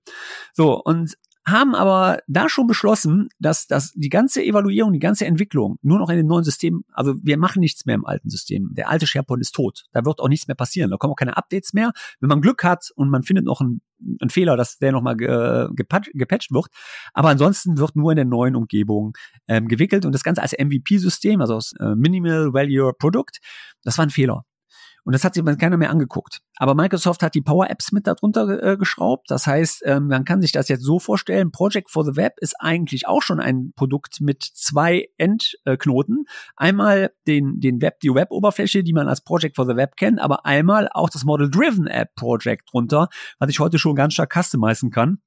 So, 0.53 0.79
und 0.83 1.15
haben 1.51 1.75
aber 1.75 2.21
da 2.27 2.49
schon 2.49 2.67
beschlossen, 2.67 3.29
dass, 3.39 3.67
dass 3.67 3.93
die 3.93 4.09
ganze 4.09 4.43
Evaluierung, 4.43 4.93
die 4.93 4.99
ganze 4.99 5.27
Entwicklung 5.27 5.79
nur 5.83 5.99
noch 5.99 6.11
in 6.11 6.17
dem 6.17 6.27
neuen 6.27 6.45
System, 6.45 6.85
also 6.93 7.15
wir 7.23 7.39
machen 7.39 7.61
nichts 7.61 7.87
mehr 7.87 7.95
im 7.95 8.07
alten 8.07 8.31
System. 8.31 8.71
Der 8.73 8.89
alte 8.89 9.07
SharePoint 9.07 9.41
ist 9.41 9.55
tot. 9.55 9.85
Da 9.93 10.05
wird 10.05 10.21
auch 10.21 10.29
nichts 10.29 10.49
mehr 10.49 10.55
passieren. 10.55 10.91
Da 10.91 10.97
kommen 10.97 11.13
auch 11.13 11.17
keine 11.17 11.37
Updates 11.37 11.73
mehr. 11.73 11.93
Wenn 12.21 12.29
man 12.29 12.41
Glück 12.41 12.65
hat 12.65 12.91
und 12.95 13.11
man 13.11 13.23
findet 13.23 13.45
noch 13.45 13.61
einen, 13.61 13.81
einen 14.21 14.31
Fehler, 14.31 14.57
dass 14.57 14.79
der 14.79 14.93
nochmal 14.93 15.17
ge, 15.17 15.69
gepatcht, 15.75 16.11
gepatcht 16.15 16.53
wird. 16.53 16.67
Aber 17.13 17.29
ansonsten 17.29 17.79
wird 17.79 17.97
nur 17.97 18.13
in 18.13 18.17
der 18.17 18.25
neuen 18.25 18.57
Umgebung 18.57 19.17
ähm, 19.47 19.69
gewickelt 19.69 20.05
und 20.05 20.13
das 20.13 20.23
Ganze 20.23 20.43
als 20.43 20.53
MVP-System, 20.53 21.41
also 21.41 21.55
als 21.55 21.73
äh, 21.81 21.95
Minimal 21.95 22.53
Value 22.53 22.93
Product, 22.93 23.39
das 23.83 23.99
war 23.99 24.07
ein 24.07 24.11
Fehler. 24.11 24.45
Und 25.09 25.15
das 25.15 25.25
hat 25.25 25.33
sich 25.33 25.43
keiner 25.57 25.79
mehr 25.79 25.89
angeguckt. 25.89 26.43
Aber 26.59 26.75
Microsoft 26.75 27.23
hat 27.23 27.35
die 27.35 27.41
Power 27.41 27.71
Apps 27.71 27.93
mit 27.93 28.07
darunter 28.07 28.63
äh, 28.63 28.77
geschraubt. 28.77 29.31
Das 29.31 29.47
heißt, 29.47 29.85
ähm, 29.87 30.09
man 30.09 30.27
kann 30.27 30.43
sich 30.43 30.53
das 30.53 30.69
jetzt 30.69 30.83
so 30.83 30.99
vorstellen, 30.99 31.51
Project 31.51 31.91
for 31.91 32.05
the 32.05 32.15
Web 32.15 32.35
ist 32.41 32.61
eigentlich 32.61 33.09
auch 33.09 33.23
schon 33.23 33.41
ein 33.41 33.73
Produkt 33.75 34.21
mit 34.21 34.43
zwei 34.43 35.09
Endknoten. 35.17 36.27
Einmal 36.57 37.11
den, 37.27 37.59
den 37.59 37.81
Web, 37.81 38.01
die 38.01 38.15
Web-Oberfläche, 38.15 38.83
die 38.85 38.93
man 38.93 39.09
als 39.09 39.23
Project 39.23 39.57
for 39.57 39.65
the 39.65 39.77
Web 39.77 39.97
kennt, 39.97 40.21
aber 40.21 40.45
einmal 40.45 40.91
auch 40.93 41.09
das 41.09 41.25
Model-Driven 41.25 41.87
App 41.87 42.15
Project 42.15 42.71
drunter, 42.71 43.09
was 43.39 43.49
ich 43.49 43.61
heute 43.61 43.79
schon 43.79 43.97
ganz 43.97 44.13
stark 44.13 44.35
customizen 44.35 44.91
kann 44.91 45.23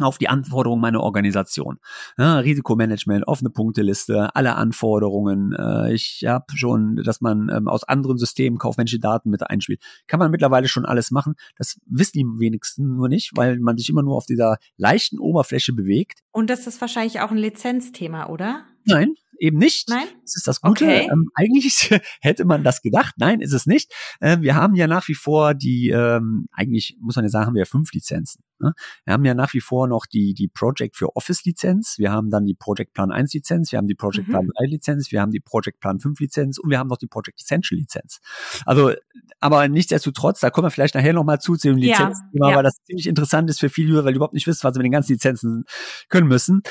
auf 0.00 0.18
die 0.18 0.28
Anforderungen 0.28 0.80
meiner 0.80 1.00
Organisation. 1.00 1.78
Ja, 2.18 2.38
Risikomanagement, 2.38 3.26
offene 3.26 3.50
Punkteliste, 3.50 4.34
alle 4.34 4.56
Anforderungen. 4.56 5.52
Äh, 5.52 5.92
ich 5.92 6.24
habe 6.26 6.46
schon, 6.54 6.96
dass 6.96 7.20
man 7.20 7.50
ähm, 7.52 7.68
aus 7.68 7.84
anderen 7.84 8.18
Systemen 8.18 8.58
kaufmännische 8.58 8.98
Daten 8.98 9.30
mit 9.30 9.42
einspielt. 9.48 9.82
Kann 10.06 10.18
man 10.18 10.30
mittlerweile 10.30 10.68
schon 10.68 10.84
alles 10.84 11.10
machen. 11.10 11.34
Das 11.56 11.78
wissen 11.86 12.18
die 12.18 12.24
wenigsten 12.24 12.96
nur 12.96 13.08
nicht, 13.08 13.32
weil 13.34 13.58
man 13.58 13.76
sich 13.76 13.88
immer 13.88 14.02
nur 14.02 14.16
auf 14.16 14.26
dieser 14.26 14.58
leichten 14.76 15.18
Oberfläche 15.18 15.72
bewegt. 15.72 16.20
Und 16.30 16.50
das 16.50 16.66
ist 16.66 16.80
wahrscheinlich 16.80 17.20
auch 17.20 17.30
ein 17.30 17.38
Lizenzthema, 17.38 18.28
oder? 18.28 18.64
Nein, 18.84 19.14
eben 19.42 19.58
nicht. 19.58 19.88
Nein? 19.88 20.06
Das 20.22 20.36
ist 20.36 20.46
das 20.46 20.60
Gute. 20.60 20.84
Okay. 20.84 21.08
Ähm, 21.10 21.28
eigentlich 21.34 21.90
hätte 22.20 22.44
man 22.44 22.62
das 22.62 22.80
gedacht. 22.80 23.14
Nein, 23.18 23.40
ist 23.40 23.52
es 23.52 23.66
nicht. 23.66 23.92
Ähm, 24.20 24.42
wir 24.42 24.54
haben 24.54 24.74
ja 24.76 24.86
nach 24.86 25.08
wie 25.08 25.14
vor 25.14 25.54
die, 25.54 25.90
ähm, 25.90 26.46
eigentlich 26.52 26.96
muss 27.00 27.16
man 27.16 27.24
ja 27.24 27.28
sagen, 27.28 27.46
haben 27.46 27.54
wir 27.54 27.62
ja 27.62 27.66
fünf 27.66 27.92
Lizenzen. 27.92 28.44
Ne? 28.60 28.72
Wir 29.04 29.14
haben 29.14 29.24
ja 29.24 29.34
nach 29.34 29.52
wie 29.52 29.60
vor 29.60 29.88
noch 29.88 30.06
die, 30.06 30.34
die 30.34 30.46
Project 30.46 30.96
für 30.96 31.16
Office 31.16 31.44
Lizenz. 31.44 31.96
Wir 31.98 32.12
haben 32.12 32.30
dann 32.30 32.44
die 32.44 32.54
Project 32.54 32.94
Plan 32.94 33.10
1 33.10 33.34
Lizenz. 33.34 33.72
Wir 33.72 33.78
haben 33.78 33.88
die 33.88 33.96
Project 33.96 34.28
Plan 34.28 34.44
Mhm. 34.46 34.50
3 34.58 34.66
Lizenz. 34.66 35.10
Wir 35.10 35.20
haben 35.20 35.32
die 35.32 35.40
Project 35.40 35.80
Plan 35.80 35.98
5 35.98 36.20
Lizenz 36.20 36.58
und 36.58 36.70
wir 36.70 36.78
haben 36.78 36.88
noch 36.88 36.98
die 36.98 37.08
Project 37.08 37.40
Essential 37.40 37.78
Lizenz. 37.78 38.20
Also, 38.64 38.92
aber 39.40 39.66
nichtsdestotrotz, 39.68 40.38
da 40.38 40.50
kommen 40.50 40.66
wir 40.66 40.70
vielleicht 40.70 40.94
nachher 40.94 41.12
nochmal 41.12 41.40
zu, 41.40 41.56
zu 41.56 41.68
dem 41.68 41.78
Ja, 41.78 41.98
Lizenzthema, 41.98 42.50
ja. 42.50 42.56
weil 42.56 42.62
das 42.62 42.76
ziemlich 42.84 43.08
interessant 43.08 43.50
ist 43.50 43.58
für 43.58 43.68
viele 43.68 43.92
User, 43.92 44.04
weil 44.04 44.12
die 44.12 44.16
überhaupt 44.16 44.34
nicht 44.34 44.46
wissen, 44.46 44.62
was 44.62 44.74
sie 44.74 44.78
mit 44.78 44.84
den 44.84 44.92
ganzen 44.92 45.12
Lizenzen 45.12 45.64
können 46.08 46.28
müssen. 46.28 46.62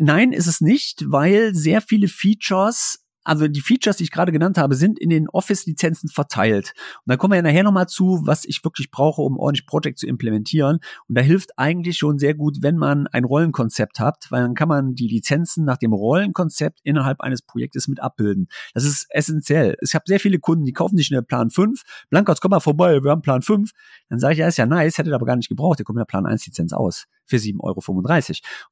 Nein, 0.00 0.32
ist 0.32 0.46
es 0.46 0.60
nicht, 0.60 1.04
weil 1.08 1.54
sehr 1.56 1.80
viele 1.80 2.06
Features, 2.06 3.04
also 3.24 3.48
die 3.48 3.60
Features, 3.60 3.96
die 3.96 4.04
ich 4.04 4.12
gerade 4.12 4.30
genannt 4.30 4.56
habe, 4.56 4.76
sind 4.76 4.96
in 4.96 5.10
den 5.10 5.28
Office-Lizenzen 5.28 6.08
verteilt. 6.08 6.72
Und 7.04 7.10
da 7.10 7.16
kommen 7.16 7.32
wir 7.32 7.36
ja 7.36 7.42
nachher 7.42 7.64
nochmal 7.64 7.88
zu, 7.88 8.20
was 8.24 8.44
ich 8.44 8.62
wirklich 8.62 8.92
brauche, 8.92 9.22
um 9.22 9.36
ordentlich 9.36 9.66
Project 9.66 9.98
zu 9.98 10.06
implementieren. 10.06 10.78
Und 11.08 11.18
da 11.18 11.20
hilft 11.20 11.58
eigentlich 11.58 11.98
schon 11.98 12.18
sehr 12.18 12.34
gut, 12.34 12.58
wenn 12.62 12.76
man 12.76 13.08
ein 13.08 13.24
Rollenkonzept 13.24 13.98
hat, 13.98 14.26
weil 14.30 14.42
dann 14.42 14.54
kann 14.54 14.68
man 14.68 14.94
die 14.94 15.08
Lizenzen 15.08 15.64
nach 15.64 15.78
dem 15.78 15.92
Rollenkonzept 15.92 16.78
innerhalb 16.84 17.20
eines 17.20 17.42
Projektes 17.42 17.88
mit 17.88 18.00
abbilden. 18.00 18.46
Das 18.74 18.84
ist 18.84 19.06
essentiell. 19.10 19.76
Ich 19.82 19.96
habe 19.96 20.04
sehr 20.06 20.20
viele 20.20 20.38
Kunden, 20.38 20.64
die 20.64 20.72
kaufen 20.72 20.96
sich 20.96 21.10
eine 21.10 21.22
Plan 21.22 21.50
5. 21.50 21.82
Blankos, 22.08 22.40
komm 22.40 22.50
mal 22.50 22.60
vorbei, 22.60 23.02
wir 23.02 23.10
haben 23.10 23.22
Plan 23.22 23.42
5. 23.42 23.72
Dann 24.10 24.20
sage 24.20 24.34
ich, 24.34 24.38
ja, 24.38 24.46
ist 24.46 24.58
ja 24.58 24.66
nice, 24.66 24.96
hättet 24.96 25.12
aber 25.12 25.26
gar 25.26 25.36
nicht 25.36 25.48
gebraucht. 25.48 25.80
Der 25.80 25.84
kommt 25.84 25.96
in 25.96 26.02
der 26.02 26.06
Plan 26.06 26.24
1 26.24 26.46
Lizenz 26.46 26.72
aus 26.72 27.06
für 27.28 27.36
7,35 27.36 27.60
Euro. 27.60 27.80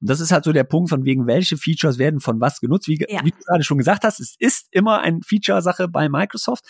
Und 0.00 0.10
das 0.10 0.20
ist 0.20 0.32
halt 0.32 0.44
so 0.44 0.52
der 0.52 0.64
Punkt 0.64 0.88
von 0.90 1.04
wegen, 1.04 1.26
welche 1.26 1.56
Features 1.56 1.98
werden 1.98 2.20
von 2.20 2.40
was 2.40 2.60
genutzt. 2.60 2.88
Wie, 2.88 2.98
Ja. 3.08 3.25
wie 3.25 3.30
du 3.30 3.38
gerade 3.38 3.62
schon 3.62 3.78
gesagt 3.78 4.04
hast, 4.04 4.20
es 4.20 4.34
ist 4.38 4.66
immer 4.70 5.00
ein 5.00 5.22
Feature-Sache 5.22 5.88
bei 5.88 6.08
Microsoft. 6.08 6.64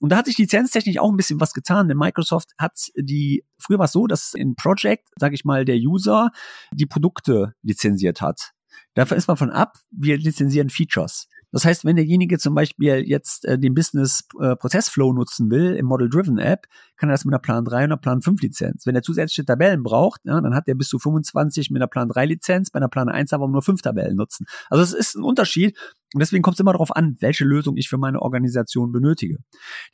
Und 0.00 0.10
da 0.12 0.16
hat 0.16 0.26
sich 0.26 0.38
lizenztechnisch 0.38 0.98
auch 0.98 1.10
ein 1.10 1.16
bisschen 1.16 1.40
was 1.40 1.52
getan, 1.52 1.88
denn 1.88 1.98
Microsoft 1.98 2.52
hat 2.58 2.72
die, 2.96 3.44
früher 3.58 3.78
war 3.78 3.84
es 3.84 3.92
so, 3.92 4.06
dass 4.06 4.32
in 4.32 4.54
Project, 4.56 5.06
sage 5.16 5.34
ich 5.34 5.44
mal, 5.44 5.64
der 5.66 5.76
User 5.76 6.30
die 6.72 6.86
Produkte 6.86 7.54
lizenziert 7.62 8.22
hat. 8.22 8.52
Dafür 8.94 9.16
ist 9.18 9.28
man 9.28 9.36
von 9.36 9.50
ab, 9.50 9.76
wir 9.90 10.16
lizenzieren 10.16 10.70
Features. 10.70 11.28
Das 11.52 11.64
heißt, 11.64 11.84
wenn 11.84 11.96
derjenige 11.96 12.38
zum 12.38 12.54
Beispiel 12.54 13.02
jetzt 13.06 13.44
äh, 13.44 13.58
den 13.58 13.74
Business 13.74 14.24
äh, 14.40 14.56
Prozessflow 14.56 15.12
nutzen 15.12 15.50
will 15.50 15.74
im 15.74 15.86
Model 15.86 16.08
Driven 16.08 16.38
App, 16.38 16.66
kann 16.96 17.08
er 17.08 17.14
das 17.14 17.24
mit 17.24 17.32
einer 17.32 17.40
Plan 17.40 17.64
3 17.64 17.76
und 17.76 17.82
einer 17.84 17.96
Plan 17.96 18.22
5 18.22 18.40
Lizenz. 18.42 18.86
Wenn 18.86 18.94
er 18.94 19.02
zusätzliche 19.02 19.44
Tabellen 19.44 19.82
braucht, 19.82 20.20
ja, 20.24 20.40
dann 20.40 20.54
hat 20.54 20.68
er 20.68 20.74
bis 20.74 20.88
zu 20.88 20.98
25 20.98 21.70
mit 21.70 21.80
einer 21.80 21.88
Plan 21.88 22.08
3 22.08 22.26
Lizenz, 22.26 22.70
bei 22.70 22.78
einer 22.78 22.88
Plan 22.88 23.08
1 23.08 23.32
aber 23.32 23.48
nur 23.48 23.62
5 23.62 23.82
Tabellen 23.82 24.16
nutzen. 24.16 24.46
Also 24.68 24.82
es 24.82 24.92
ist 24.92 25.16
ein 25.16 25.24
Unterschied 25.24 25.76
und 26.12 26.18
deswegen 26.18 26.42
kommt 26.42 26.56
es 26.56 26.60
immer 26.60 26.72
darauf 26.72 26.94
an, 26.96 27.16
welche 27.20 27.44
Lösung 27.44 27.76
ich 27.76 27.88
für 27.88 27.96
meine 27.96 28.20
Organisation 28.20 28.90
benötige. 28.90 29.38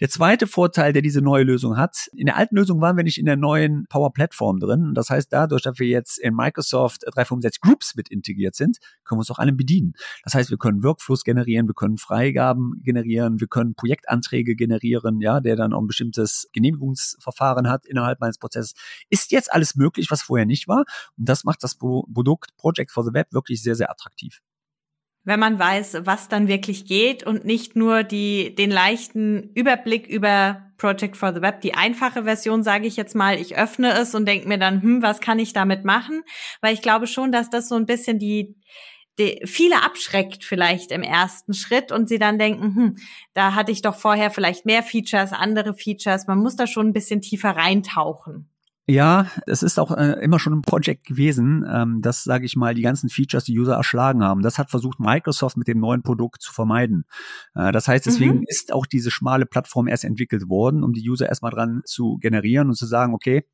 Der 0.00 0.08
zweite 0.08 0.46
Vorteil, 0.46 0.94
der 0.94 1.02
diese 1.02 1.20
neue 1.20 1.44
Lösung 1.44 1.76
hat, 1.76 2.08
in 2.14 2.24
der 2.24 2.36
alten 2.36 2.56
Lösung 2.56 2.80
waren 2.80 2.96
wir 2.96 3.04
nicht 3.04 3.18
in 3.18 3.26
der 3.26 3.36
neuen 3.36 3.84
Power 3.90 4.12
Plattform 4.14 4.58
drin. 4.58 4.92
Das 4.94 5.10
heißt, 5.10 5.30
dadurch, 5.30 5.62
dass 5.62 5.78
wir 5.78 5.88
jetzt 5.88 6.18
in 6.18 6.34
Microsoft 6.34 7.02
365 7.02 7.60
Groups 7.60 7.94
mit 7.96 8.08
integriert 8.08 8.54
sind, 8.54 8.78
können 9.04 9.18
wir 9.18 9.20
uns 9.20 9.30
auch 9.30 9.38
alle 9.38 9.52
bedienen. 9.52 9.92
Das 10.24 10.32
heißt, 10.32 10.48
wir 10.48 10.56
können 10.56 10.82
Workflows 10.82 11.22
generieren, 11.22 11.66
wir 11.66 11.74
können 11.74 11.98
Freigaben 11.98 12.80
generieren, 12.82 13.38
wir 13.38 13.48
können 13.48 13.74
Projektanträge 13.74 14.56
generieren, 14.56 15.20
ja, 15.20 15.40
der 15.40 15.54
dann 15.54 15.74
auch 15.74 15.82
ein 15.82 15.86
bestimmtes 15.86 16.48
Genehmigungsverfahren 16.54 17.68
hat 17.68 17.84
innerhalb 17.84 18.20
meines 18.20 18.38
Prozesses. 18.38 18.72
Ist 19.10 19.32
jetzt 19.32 19.52
alles 19.52 19.76
möglich, 19.76 20.10
was 20.10 20.22
vorher 20.22 20.46
nicht 20.46 20.66
war. 20.66 20.84
Und 21.18 21.28
das 21.28 21.44
macht 21.44 21.62
das 21.62 21.74
Pro 21.74 22.06
Produkt 22.12 22.56
Project 22.56 22.90
for 22.90 23.04
the 23.04 23.12
Web 23.12 23.32
wirklich 23.32 23.62
sehr, 23.62 23.74
sehr 23.74 23.90
attraktiv. 23.90 24.40
Wenn 25.26 25.40
man 25.40 25.58
weiß, 25.58 26.02
was 26.02 26.28
dann 26.28 26.46
wirklich 26.46 26.84
geht 26.84 27.24
und 27.24 27.44
nicht 27.44 27.74
nur 27.74 28.04
die, 28.04 28.54
den 28.54 28.70
leichten 28.70 29.50
Überblick 29.54 30.06
über 30.06 30.62
Project 30.78 31.16
for 31.16 31.34
the 31.34 31.42
Web, 31.42 31.62
die 31.62 31.74
einfache 31.74 32.22
Version, 32.22 32.62
sage 32.62 32.86
ich 32.86 32.96
jetzt 32.96 33.16
mal, 33.16 33.36
ich 33.36 33.56
öffne 33.56 33.92
es 33.94 34.14
und 34.14 34.24
denke 34.26 34.46
mir 34.46 34.56
dann, 34.56 34.80
hm, 34.80 35.02
was 35.02 35.20
kann 35.20 35.40
ich 35.40 35.52
damit 35.52 35.84
machen? 35.84 36.22
Weil 36.60 36.74
ich 36.74 36.80
glaube 36.80 37.08
schon, 37.08 37.32
dass 37.32 37.50
das 37.50 37.68
so 37.68 37.74
ein 37.74 37.86
bisschen 37.86 38.20
die, 38.20 38.54
die 39.18 39.40
viele 39.46 39.82
abschreckt 39.82 40.44
vielleicht 40.44 40.92
im 40.92 41.02
ersten 41.02 41.54
Schritt 41.54 41.90
und 41.90 42.08
sie 42.08 42.20
dann 42.20 42.38
denken, 42.38 42.76
hm, 42.76 42.96
da 43.34 43.56
hatte 43.56 43.72
ich 43.72 43.82
doch 43.82 43.96
vorher 43.96 44.30
vielleicht 44.30 44.64
mehr 44.64 44.84
Features, 44.84 45.32
andere 45.32 45.74
Features. 45.74 46.28
Man 46.28 46.38
muss 46.38 46.54
da 46.54 46.68
schon 46.68 46.86
ein 46.86 46.92
bisschen 46.92 47.20
tiefer 47.20 47.50
reintauchen. 47.50 48.48
Ja, 48.88 49.26
es 49.46 49.64
ist 49.64 49.80
auch 49.80 49.90
äh, 49.90 50.12
immer 50.22 50.38
schon 50.38 50.52
ein 50.52 50.62
Projekt 50.62 51.06
gewesen, 51.06 51.64
ähm, 51.68 52.02
dass, 52.02 52.22
sage 52.22 52.44
ich 52.46 52.54
mal, 52.54 52.72
die 52.72 52.82
ganzen 52.82 53.08
Features 53.08 53.42
die 53.42 53.58
User 53.58 53.74
erschlagen 53.74 54.22
haben. 54.22 54.42
Das 54.42 54.58
hat 54.58 54.70
versucht 54.70 55.00
Microsoft 55.00 55.56
mit 55.56 55.66
dem 55.66 55.80
neuen 55.80 56.02
Produkt 56.04 56.40
zu 56.40 56.52
vermeiden. 56.52 57.04
Äh, 57.56 57.72
das 57.72 57.88
heißt, 57.88 58.06
deswegen 58.06 58.36
Mhm. 58.38 58.44
ist 58.46 58.72
auch 58.72 58.86
diese 58.86 59.10
schmale 59.10 59.44
Plattform 59.44 59.88
erst 59.88 60.04
entwickelt 60.04 60.48
worden, 60.48 60.84
um 60.84 60.92
die 60.92 61.08
User 61.08 61.28
erstmal 61.28 61.50
dran 61.50 61.82
zu 61.84 62.18
generieren 62.18 62.68
und 62.68 62.76
zu 62.76 62.86
sagen, 62.86 63.12
okay, 63.12 63.44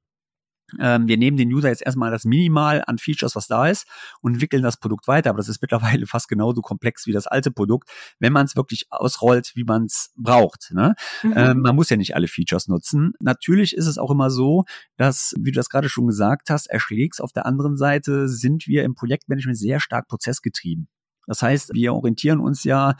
ähm, 0.80 1.08
wir 1.08 1.16
nehmen 1.16 1.36
den 1.36 1.52
User 1.52 1.68
jetzt 1.68 1.82
erstmal 1.82 2.10
das 2.10 2.24
Minimal 2.24 2.82
an 2.86 2.98
Features, 2.98 3.36
was 3.36 3.46
da 3.46 3.68
ist, 3.68 3.86
und 4.20 4.34
entwickeln 4.34 4.62
das 4.62 4.76
Produkt 4.76 5.08
weiter. 5.08 5.30
Aber 5.30 5.38
das 5.38 5.48
ist 5.48 5.62
mittlerweile 5.62 6.06
fast 6.06 6.28
genauso 6.28 6.60
komplex 6.60 7.06
wie 7.06 7.12
das 7.12 7.26
alte 7.26 7.50
Produkt, 7.50 7.90
wenn 8.18 8.32
man 8.32 8.46
es 8.46 8.56
wirklich 8.56 8.86
ausrollt, 8.90 9.52
wie 9.54 9.64
man 9.64 9.84
es 9.84 10.12
braucht. 10.16 10.70
Ne? 10.72 10.94
Mhm. 11.22 11.34
Ähm, 11.36 11.60
man 11.60 11.76
muss 11.76 11.90
ja 11.90 11.96
nicht 11.96 12.14
alle 12.14 12.28
Features 12.28 12.68
nutzen. 12.68 13.12
Natürlich 13.20 13.76
ist 13.76 13.86
es 13.86 13.98
auch 13.98 14.10
immer 14.10 14.30
so, 14.30 14.64
dass, 14.96 15.34
wie 15.38 15.52
du 15.52 15.56
das 15.56 15.68
gerade 15.68 15.88
schon 15.88 16.06
gesagt 16.06 16.50
hast, 16.50 16.66
erschlägst 16.66 17.20
auf 17.20 17.32
der 17.32 17.46
anderen 17.46 17.76
Seite 17.76 18.28
sind 18.28 18.66
wir 18.66 18.84
im 18.84 18.94
Projektmanagement 18.94 19.58
sehr 19.58 19.80
stark 19.80 20.08
prozessgetrieben. 20.08 20.88
Das 21.26 21.42
heißt, 21.42 21.72
wir 21.74 21.94
orientieren 21.94 22.40
uns 22.40 22.64
ja, 22.64 22.96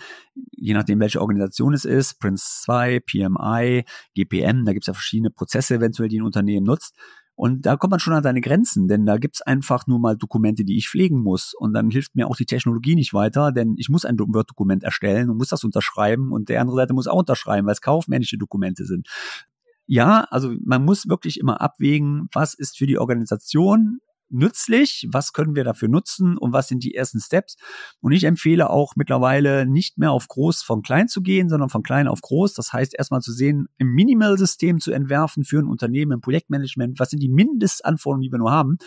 je 0.53 0.75
nachdem, 0.75 1.01
welche 1.01 1.21
Organisation 1.21 1.75
es 1.75 1.85
ist, 1.85 2.21
Prince 2.21 2.63
2, 2.63 3.01
PMI, 3.01 3.85
GPM, 4.15 4.65
da 4.65 4.73
gibt 4.73 4.85
es 4.85 4.87
ja 4.87 4.95
verschiedene 4.95 5.31
Prozesse 5.31 5.75
eventuell, 5.75 6.09
die 6.09 6.21
ein 6.21 6.25
Unternehmen 6.25 6.65
nutzt. 6.65 6.95
Und 7.35 7.65
da 7.67 7.77
kommt 7.77 7.93
man 7.93 8.01
schon 8.01 8.13
an 8.13 8.23
seine 8.23 8.41
Grenzen, 8.41 8.89
denn 8.89 9.07
da 9.07 9.17
gibt's 9.17 9.43
einfach 9.43 9.87
nur 9.87 9.99
mal 9.99 10.17
Dokumente, 10.17 10.65
die 10.65 10.77
ich 10.77 10.89
pflegen 10.89 11.23
muss. 11.23 11.55
Und 11.55 11.73
dann 11.73 11.91
hilft 11.91 12.15
mir 12.15 12.29
auch 12.29 12.37
die 12.37 12.47
Technologie 12.47 12.95
nicht 12.95 13.15
weiter, 13.15 13.53
denn 13.53 13.75
ich 13.79 13.89
muss 13.89 14.05
ein 14.05 14.19
Word-Dokument 14.19 14.85
erstellen 14.85 15.31
und 15.31 15.39
muss 15.39 15.49
das 15.49 15.65
unterschreiben 15.65 16.33
und 16.33 16.49
der 16.49 16.61
andere 16.61 16.77
Seite 16.77 16.95
muss 16.95 17.07
auch 17.07 17.21
unterschreiben, 17.21 17.67
weil 17.67 17.73
es 17.73 17.81
kaufmännische 17.81 18.39
Dokumente 18.39 18.85
sind. 18.85 19.09
Ja, 19.87 20.27
also 20.31 20.53
man 20.65 20.85
muss 20.85 21.09
wirklich 21.09 21.41
immer 21.41 21.61
abwägen, 21.61 22.29
was 22.33 22.55
ist 22.55 22.79
für 22.79 22.87
die 22.87 22.99
Organisation 22.99 24.01
nützlich, 24.33 25.07
was 25.11 25.33
können 25.33 25.55
wir 25.55 25.65
dafür 25.65 25.89
nutzen 25.89 26.37
und 26.37 26.53
was 26.53 26.69
sind 26.69 26.85
die 26.85 26.95
ersten 26.95 27.21
Steps. 27.21 27.57
Und 28.01 28.13
ich 28.13 28.25
empfehle 28.25 28.71
auch 28.71 28.95
mittlerweile 28.97 29.67
nicht 29.67 29.99
mehr 29.99 30.13
auf 30.13 30.29
groß 30.29 30.63
von 30.63 30.83
klein 30.83 31.09
zu 31.09 31.23
gehen, 31.23 31.49
sondern 31.49 31.69
von 31.69 31.83
klein 31.83 32.09
auf 32.09 32.21
groß. 32.21 32.55
Das 32.55 32.73
heißt 32.73 32.95
erstmal 32.97 33.21
zu 33.21 33.33
sehen, 33.33 33.69
im 33.79 33.89
Minimal-System 33.89 34.81
zu 34.81 34.93
entwerfen 34.93 35.45
für 35.45 35.59
ein 35.59 35.67
Unternehmen 35.67 36.13
im 36.13 36.21
Projektmanagement, 36.21 36.99
was 36.99 37.11
sind 37.11 37.23
die 37.23 37.29
Mindestanforderungen, 37.29 38.23
die 38.23 38.33
wir 38.33 38.39
nur 38.39 38.53
haben. 38.53 38.79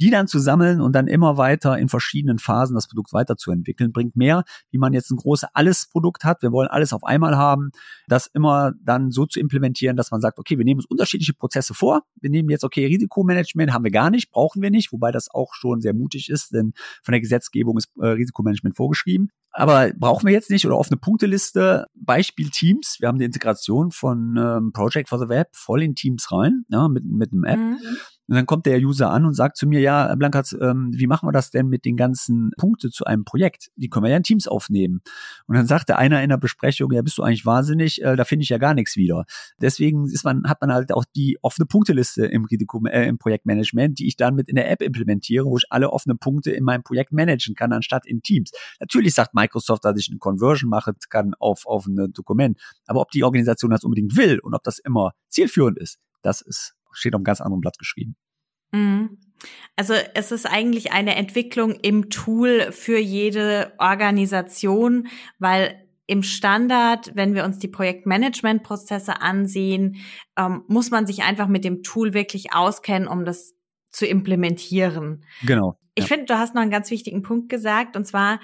Die 0.00 0.10
dann 0.10 0.28
zu 0.28 0.38
sammeln 0.38 0.80
und 0.80 0.92
dann 0.92 1.06
immer 1.06 1.36
weiter 1.36 1.78
in 1.78 1.88
verschiedenen 1.88 2.38
Phasen 2.38 2.74
das 2.74 2.88
Produkt 2.88 3.12
weiterzuentwickeln, 3.12 3.92
bringt 3.92 4.16
mehr, 4.16 4.44
wie 4.70 4.78
man 4.78 4.92
jetzt 4.92 5.10
ein 5.10 5.16
großes 5.16 5.48
Alles-Produkt 5.52 6.24
hat. 6.24 6.42
Wir 6.42 6.52
wollen 6.52 6.68
alles 6.68 6.92
auf 6.92 7.04
einmal 7.04 7.36
haben, 7.36 7.70
das 8.06 8.26
immer 8.26 8.72
dann 8.82 9.10
so 9.10 9.26
zu 9.26 9.40
implementieren, 9.40 9.96
dass 9.96 10.10
man 10.10 10.20
sagt, 10.20 10.38
okay, 10.38 10.58
wir 10.58 10.64
nehmen 10.64 10.78
uns 10.78 10.86
unterschiedliche 10.86 11.34
Prozesse 11.34 11.74
vor. 11.74 12.02
Wir 12.20 12.30
nehmen 12.30 12.48
jetzt, 12.50 12.64
okay, 12.64 12.86
Risikomanagement 12.86 13.72
haben 13.72 13.84
wir 13.84 13.90
gar 13.90 14.10
nicht, 14.10 14.30
brauchen 14.30 14.62
wir 14.62 14.70
nicht, 14.70 14.92
wobei 14.92 15.10
das 15.10 15.28
auch 15.30 15.54
schon 15.54 15.80
sehr 15.80 15.94
mutig 15.94 16.30
ist, 16.30 16.52
denn 16.52 16.72
von 17.02 17.12
der 17.12 17.20
Gesetzgebung 17.20 17.76
ist 17.76 17.90
äh, 18.00 18.06
Risikomanagement 18.06 18.76
vorgeschrieben. 18.76 19.30
Aber 19.50 19.90
brauchen 19.96 20.26
wir 20.26 20.32
jetzt 20.32 20.50
nicht 20.50 20.66
oder 20.66 20.78
offene 20.78 20.98
Punkteliste. 20.98 21.86
Beispiel 21.94 22.50
Teams. 22.50 22.98
Wir 23.00 23.08
haben 23.08 23.18
die 23.18 23.24
Integration 23.24 23.90
von 23.90 24.36
ähm, 24.36 24.72
Project 24.72 25.08
for 25.08 25.18
the 25.18 25.28
Web 25.28 25.48
voll 25.52 25.82
in 25.82 25.94
Teams 25.94 26.30
rein, 26.30 26.64
ja, 26.68 26.86
mit, 26.88 27.04
mit 27.04 27.32
einem 27.32 27.44
App. 27.44 27.58
Mhm. 27.58 27.78
Und 28.28 28.34
dann 28.34 28.46
kommt 28.46 28.66
der 28.66 28.78
User 28.78 29.10
an 29.10 29.24
und 29.24 29.32
sagt 29.32 29.56
zu 29.56 29.66
mir, 29.66 29.80
ja, 29.80 30.14
Blankat, 30.14 30.54
ähm, 30.60 30.90
wie 30.92 31.06
machen 31.06 31.26
wir 31.26 31.32
das 31.32 31.50
denn 31.50 31.68
mit 31.68 31.86
den 31.86 31.96
ganzen 31.96 32.50
Punkten 32.58 32.90
zu 32.90 33.04
einem 33.04 33.24
Projekt? 33.24 33.70
Die 33.76 33.88
können 33.88 34.04
wir 34.04 34.10
ja 34.10 34.18
in 34.18 34.22
Teams 34.22 34.46
aufnehmen. 34.46 35.00
Und 35.46 35.56
dann 35.56 35.66
sagte 35.66 35.96
einer 35.96 36.22
in 36.22 36.28
der 36.28 36.36
Besprechung, 36.36 36.92
ja, 36.92 37.00
bist 37.00 37.16
du 37.16 37.22
eigentlich 37.22 37.46
wahnsinnig? 37.46 38.02
Äh, 38.02 38.16
da 38.16 38.24
finde 38.24 38.42
ich 38.42 38.50
ja 38.50 38.58
gar 38.58 38.74
nichts 38.74 38.96
wieder. 38.96 39.24
Deswegen 39.60 40.04
ist 40.04 40.24
man, 40.24 40.44
hat 40.46 40.60
man 40.60 40.72
halt 40.72 40.92
auch 40.92 41.06
die 41.16 41.38
offene 41.40 41.64
Punkteliste 41.64 42.26
im, 42.26 42.46
äh, 42.86 43.06
im 43.06 43.16
Projektmanagement, 43.16 43.98
die 43.98 44.06
ich 44.06 44.16
dann 44.16 44.34
mit 44.34 44.48
in 44.48 44.56
der 44.56 44.70
App 44.70 44.82
implementiere, 44.82 45.46
wo 45.46 45.56
ich 45.56 45.64
alle 45.70 45.90
offenen 45.90 46.18
Punkte 46.18 46.50
in 46.50 46.64
meinem 46.64 46.82
Projekt 46.82 47.12
managen 47.12 47.54
kann, 47.54 47.72
anstatt 47.72 48.06
in 48.06 48.20
Teams. 48.20 48.50
Natürlich 48.78 49.14
sagt 49.14 49.32
Microsoft, 49.32 49.86
dass 49.86 49.98
ich 49.98 50.10
eine 50.10 50.18
Conversion 50.18 50.68
machen 50.68 50.94
kann 51.08 51.32
auf, 51.38 51.66
auf 51.66 51.86
ein 51.86 52.12
Dokument. 52.12 52.60
Aber 52.86 53.00
ob 53.00 53.10
die 53.10 53.24
Organisation 53.24 53.70
das 53.70 53.84
unbedingt 53.84 54.16
will 54.16 54.38
und 54.40 54.54
ob 54.54 54.62
das 54.64 54.78
immer 54.78 55.12
zielführend 55.28 55.78
ist, 55.78 55.98
das 56.22 56.42
ist 56.42 56.74
steht 56.92 57.14
auf 57.14 57.18
einem 57.18 57.24
ganz 57.24 57.40
anderen 57.40 57.60
Blatt 57.60 57.78
geschrieben. 57.78 58.16
Mhm. 58.72 59.18
Also 59.76 59.94
es 60.14 60.32
ist 60.32 60.46
eigentlich 60.46 60.92
eine 60.92 61.14
Entwicklung 61.14 61.72
im 61.72 62.10
Tool 62.10 62.72
für 62.72 62.98
jede 62.98 63.72
Organisation, 63.78 65.08
weil 65.38 65.88
im 66.06 66.22
Standard, 66.22 67.14
wenn 67.14 67.34
wir 67.34 67.44
uns 67.44 67.58
die 67.58 67.68
Projektmanagement-Prozesse 67.68 69.20
ansehen, 69.20 69.96
ähm, 70.36 70.64
muss 70.66 70.90
man 70.90 71.06
sich 71.06 71.22
einfach 71.22 71.48
mit 71.48 71.64
dem 71.64 71.82
Tool 71.82 72.14
wirklich 72.14 72.52
auskennen, 72.52 73.06
um 73.06 73.24
das 73.24 73.52
zu 73.90 74.06
implementieren. 74.06 75.24
Genau. 75.44 75.78
Ich 75.94 76.04
ja. 76.04 76.08
finde, 76.08 76.26
du 76.26 76.38
hast 76.38 76.54
noch 76.54 76.62
einen 76.62 76.70
ganz 76.70 76.90
wichtigen 76.90 77.22
Punkt 77.22 77.48
gesagt, 77.48 77.96
und 77.96 78.06
zwar 78.06 78.40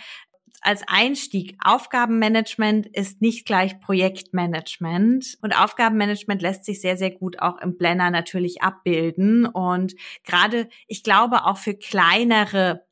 als 0.65 0.83
Einstieg, 0.87 1.57
Aufgabenmanagement 1.63 2.87
ist 2.87 3.21
nicht 3.21 3.47
gleich 3.47 3.81
Projektmanagement. 3.81 5.39
Und 5.43 5.53
Aufgabenmanagement 5.53 6.41
lässt 6.41 6.65
sich 6.65 6.81
sehr, 6.81 6.97
sehr 6.97 7.11
gut 7.11 7.41
auch 7.41 7.61
im 7.61 7.77
Planner 7.77 8.11
natürlich 8.11 8.63
abbilden. 8.63 9.47
Und 9.47 9.95
gerade, 10.25 10.69
ich 10.89 11.03
glaube, 11.03 11.45
auch 11.45 11.59
für 11.59 11.75
kleinere 11.75 12.87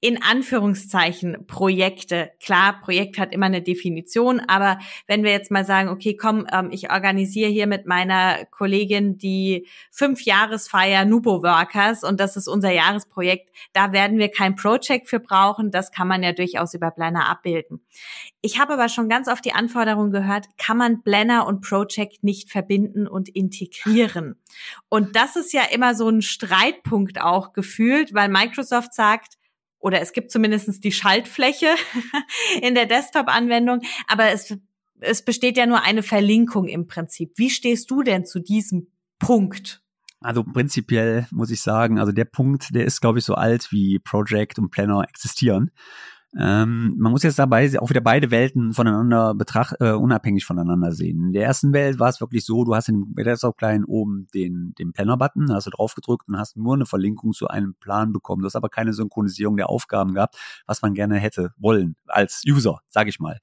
in 0.00 0.22
Anführungszeichen 0.22 1.46
Projekte. 1.46 2.30
Klar, 2.40 2.80
Projekt 2.80 3.18
hat 3.18 3.32
immer 3.32 3.46
eine 3.46 3.62
Definition, 3.62 4.40
aber 4.46 4.78
wenn 5.08 5.24
wir 5.24 5.32
jetzt 5.32 5.50
mal 5.50 5.64
sagen, 5.64 5.88
okay, 5.88 6.16
komm, 6.16 6.46
ähm, 6.52 6.70
ich 6.70 6.92
organisiere 6.92 7.50
hier 7.50 7.66
mit 7.66 7.86
meiner 7.86 8.44
Kollegin 8.46 9.18
die 9.18 9.66
fünf 9.90 10.22
Jahresfeier 10.22 11.04
Nubo 11.04 11.42
Workers 11.42 12.04
und 12.04 12.20
das 12.20 12.36
ist 12.36 12.46
unser 12.46 12.70
Jahresprojekt, 12.70 13.50
da 13.72 13.92
werden 13.92 14.18
wir 14.18 14.28
kein 14.28 14.54
Project 14.54 15.08
für 15.08 15.18
brauchen, 15.18 15.72
das 15.72 15.90
kann 15.90 16.06
man 16.06 16.22
ja 16.22 16.32
durchaus 16.32 16.74
über 16.74 16.92
Planner 16.92 17.28
abbilden. 17.28 17.80
Ich 18.40 18.60
habe 18.60 18.74
aber 18.74 18.88
schon 18.88 19.08
ganz 19.08 19.26
oft 19.26 19.44
die 19.44 19.52
Anforderung 19.52 20.12
gehört, 20.12 20.46
kann 20.58 20.76
man 20.76 21.02
Planner 21.02 21.44
und 21.44 21.60
Project 21.60 22.22
nicht 22.22 22.52
verbinden 22.52 23.08
und 23.08 23.28
integrieren? 23.28 24.36
Und 24.88 25.16
das 25.16 25.34
ist 25.34 25.52
ja 25.52 25.62
immer 25.72 25.96
so 25.96 26.08
ein 26.08 26.22
Streitpunkt 26.22 27.20
auch 27.20 27.52
gefühlt, 27.52 28.14
weil 28.14 28.28
Microsoft 28.28 28.94
sagt, 28.94 29.37
oder 29.78 30.00
es 30.00 30.12
gibt 30.12 30.30
zumindest 30.30 30.82
die 30.84 30.92
Schaltfläche 30.92 31.68
in 32.62 32.74
der 32.74 32.86
Desktop-Anwendung, 32.86 33.80
aber 34.06 34.30
es, 34.30 34.56
es 35.00 35.24
besteht 35.24 35.56
ja 35.56 35.66
nur 35.66 35.82
eine 35.82 36.02
Verlinkung 36.02 36.66
im 36.66 36.86
Prinzip. 36.86 37.32
Wie 37.36 37.50
stehst 37.50 37.90
du 37.90 38.02
denn 38.02 38.24
zu 38.24 38.40
diesem 38.40 38.88
Punkt? 39.18 39.82
Also 40.20 40.42
prinzipiell 40.42 41.28
muss 41.30 41.50
ich 41.50 41.60
sagen, 41.60 41.98
also 41.98 42.10
der 42.10 42.24
Punkt, 42.24 42.74
der 42.74 42.84
ist, 42.84 43.00
glaube 43.00 43.20
ich, 43.20 43.24
so 43.24 43.34
alt 43.34 43.70
wie 43.70 44.00
Project 44.00 44.58
und 44.58 44.70
Planner 44.70 45.04
existieren. 45.08 45.70
Ähm, 46.36 46.94
man 46.98 47.10
muss 47.10 47.22
jetzt 47.22 47.38
dabei 47.38 47.70
auch 47.80 47.88
wieder 47.88 48.02
beide 48.02 48.30
Welten 48.30 48.74
voneinander 48.74 49.34
betracht, 49.34 49.76
äh, 49.80 49.92
unabhängig 49.92 50.44
voneinander 50.44 50.92
sehen. 50.92 51.28
In 51.28 51.32
der 51.32 51.44
ersten 51.44 51.72
Welt 51.72 51.98
war 51.98 52.10
es 52.10 52.20
wirklich 52.20 52.44
so, 52.44 52.64
du 52.64 52.74
hast 52.74 52.88
in 52.88 52.96
dem 52.96 53.14
Desktop-Client 53.24 53.86
oben 53.88 54.26
den, 54.34 54.74
den 54.78 54.92
Planner-Button, 54.92 55.52
hast 55.52 55.66
du 55.66 55.70
drauf 55.70 55.94
gedrückt 55.94 56.28
und 56.28 56.36
hast 56.36 56.56
nur 56.56 56.74
eine 56.74 56.84
Verlinkung 56.84 57.32
zu 57.32 57.48
einem 57.48 57.74
Plan 57.80 58.12
bekommen. 58.12 58.42
Du 58.42 58.46
hast 58.46 58.56
aber 58.56 58.68
keine 58.68 58.92
Synchronisierung 58.92 59.56
der 59.56 59.70
Aufgaben 59.70 60.12
gehabt, 60.12 60.36
was 60.66 60.82
man 60.82 60.92
gerne 60.92 61.16
hätte 61.16 61.52
wollen 61.56 61.96
als 62.06 62.42
User, 62.46 62.80
sage 62.90 63.08
ich 63.08 63.20
mal. 63.20 63.38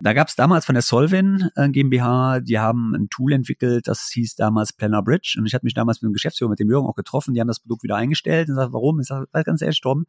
Da 0.00 0.12
gab 0.12 0.28
es 0.28 0.36
damals 0.36 0.66
von 0.66 0.74
der 0.74 0.82
Solvin 0.82 1.48
äh, 1.54 1.70
GmbH, 1.70 2.40
die 2.40 2.58
haben 2.58 2.94
ein 2.94 3.08
Tool 3.08 3.32
entwickelt, 3.32 3.88
das 3.88 4.10
hieß 4.12 4.34
damals 4.34 4.74
Planner 4.74 5.02
Bridge. 5.02 5.36
Und 5.38 5.46
ich 5.46 5.54
hatte 5.54 5.64
mich 5.64 5.72
damals 5.72 6.02
mit 6.02 6.10
dem 6.10 6.12
Geschäftsführer, 6.12 6.50
mit 6.50 6.58
dem 6.58 6.68
Jürgen 6.68 6.86
auch 6.86 6.96
getroffen, 6.96 7.32
die 7.32 7.40
haben 7.40 7.48
das 7.48 7.60
Produkt 7.60 7.82
wieder 7.82 7.96
eingestellt 7.96 8.48
und 8.48 8.56
gesagt, 8.56 8.74
warum? 8.74 9.00
Ich 9.00 9.06
sage, 9.06 9.26
ganz 9.44 9.62
ehrlich, 9.62 9.80
Torben, 9.80 10.04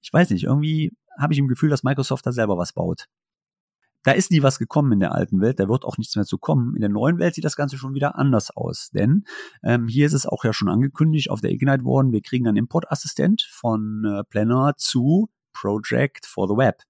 ich 0.00 0.12
weiß 0.12 0.30
nicht, 0.30 0.44
irgendwie 0.44 0.92
habe 1.18 1.32
ich 1.32 1.38
im 1.38 1.48
Gefühl, 1.48 1.70
dass 1.70 1.82
Microsoft 1.82 2.26
da 2.26 2.32
selber 2.32 2.56
was 2.56 2.72
baut. 2.72 3.06
Da 4.04 4.12
ist 4.12 4.30
nie 4.30 4.42
was 4.42 4.58
gekommen 4.58 4.92
in 4.92 5.00
der 5.00 5.12
alten 5.12 5.40
Welt, 5.40 5.58
da 5.58 5.68
wird 5.68 5.84
auch 5.84 5.98
nichts 5.98 6.14
mehr 6.14 6.24
zu 6.24 6.38
kommen. 6.38 6.74
In 6.76 6.80
der 6.80 6.88
neuen 6.88 7.18
Welt 7.18 7.34
sieht 7.34 7.44
das 7.44 7.56
Ganze 7.56 7.76
schon 7.76 7.94
wieder 7.94 8.16
anders 8.16 8.50
aus, 8.50 8.90
denn 8.90 9.24
ähm, 9.62 9.88
hier 9.88 10.06
ist 10.06 10.12
es 10.12 10.24
auch 10.24 10.44
ja 10.44 10.52
schon 10.52 10.68
angekündigt 10.68 11.30
auf 11.30 11.40
der 11.40 11.50
Ignite 11.50 11.84
worden, 11.84 12.12
wir 12.12 12.22
kriegen 12.22 12.46
einen 12.46 12.56
Importassistent 12.56 13.42
von 13.50 14.04
äh, 14.04 14.24
Planner 14.24 14.74
zu 14.76 15.28
Project 15.52 16.26
for 16.26 16.46
the 16.46 16.56
Web. 16.56 16.82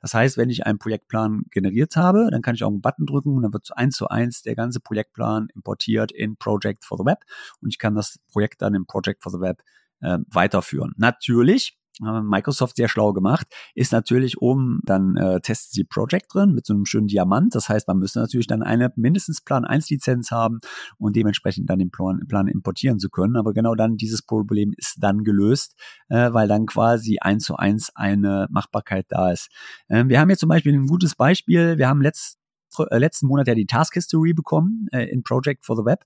Das 0.00 0.14
heißt, 0.14 0.36
wenn 0.36 0.50
ich 0.50 0.64
einen 0.64 0.78
Projektplan 0.78 1.42
generiert 1.50 1.96
habe, 1.96 2.28
dann 2.30 2.40
kann 2.40 2.54
ich 2.54 2.62
auch 2.62 2.68
einen 2.68 2.80
Button 2.80 3.06
drücken 3.06 3.34
und 3.34 3.42
dann 3.42 3.52
wird 3.52 3.68
eins 3.76 3.96
zu 3.96 4.08
eins 4.08 4.42
der 4.42 4.54
ganze 4.54 4.78
Projektplan 4.78 5.48
importiert 5.54 6.12
in 6.12 6.36
Project 6.36 6.84
for 6.84 6.96
the 6.98 7.04
Web 7.04 7.24
und 7.60 7.70
ich 7.70 7.78
kann 7.78 7.96
das 7.96 8.20
Projekt 8.30 8.62
dann 8.62 8.74
in 8.74 8.86
Project 8.86 9.22
for 9.22 9.32
the 9.32 9.40
Web 9.40 9.62
äh, 10.00 10.18
weiterführen. 10.28 10.92
Natürlich 10.96 11.76
Microsoft 12.00 12.76
sehr 12.76 12.88
schlau 12.88 13.12
gemacht, 13.12 13.46
ist 13.74 13.92
natürlich 13.92 14.40
oben 14.40 14.80
dann 14.84 15.16
äh, 15.16 15.40
testen 15.40 15.70
sie 15.72 15.84
Project 15.84 16.34
drin 16.34 16.54
mit 16.54 16.66
so 16.66 16.74
einem 16.74 16.86
schönen 16.86 17.06
Diamant. 17.06 17.54
Das 17.54 17.68
heißt, 17.68 17.86
man 17.88 17.98
müsste 17.98 18.20
natürlich 18.20 18.46
dann 18.46 18.62
eine 18.62 18.92
mindestens 18.96 19.40
Plan 19.40 19.64
1 19.64 19.90
Lizenz 19.90 20.30
haben 20.30 20.60
und 20.98 21.16
dementsprechend 21.16 21.68
dann 21.68 21.78
den 21.78 21.90
Plan, 21.90 22.20
Plan 22.28 22.48
importieren 22.48 22.98
zu 22.98 23.10
können. 23.10 23.36
Aber 23.36 23.52
genau 23.52 23.74
dann 23.74 23.96
dieses 23.96 24.22
Problem 24.22 24.72
ist 24.76 24.96
dann 25.00 25.24
gelöst, 25.24 25.74
äh, 26.08 26.32
weil 26.32 26.48
dann 26.48 26.66
quasi 26.66 27.18
eins 27.20 27.44
zu 27.44 27.56
eins 27.56 27.90
eine 27.94 28.46
Machbarkeit 28.50 29.06
da 29.08 29.30
ist. 29.30 29.48
Ähm, 29.88 30.08
wir 30.08 30.20
haben 30.20 30.30
jetzt 30.30 30.40
zum 30.40 30.48
Beispiel 30.48 30.72
ein 30.72 30.86
gutes 30.86 31.14
Beispiel. 31.14 31.78
Wir 31.78 31.88
haben 31.88 32.00
letzt, 32.00 32.38
äh, 32.78 32.98
letzten 32.98 33.26
Monat 33.26 33.48
ja 33.48 33.54
die 33.54 33.66
Task 33.66 33.94
History 33.94 34.32
bekommen 34.32 34.86
äh, 34.92 35.04
in 35.04 35.22
Project 35.22 35.64
for 35.64 35.76
the 35.76 35.84
Web. 35.84 36.04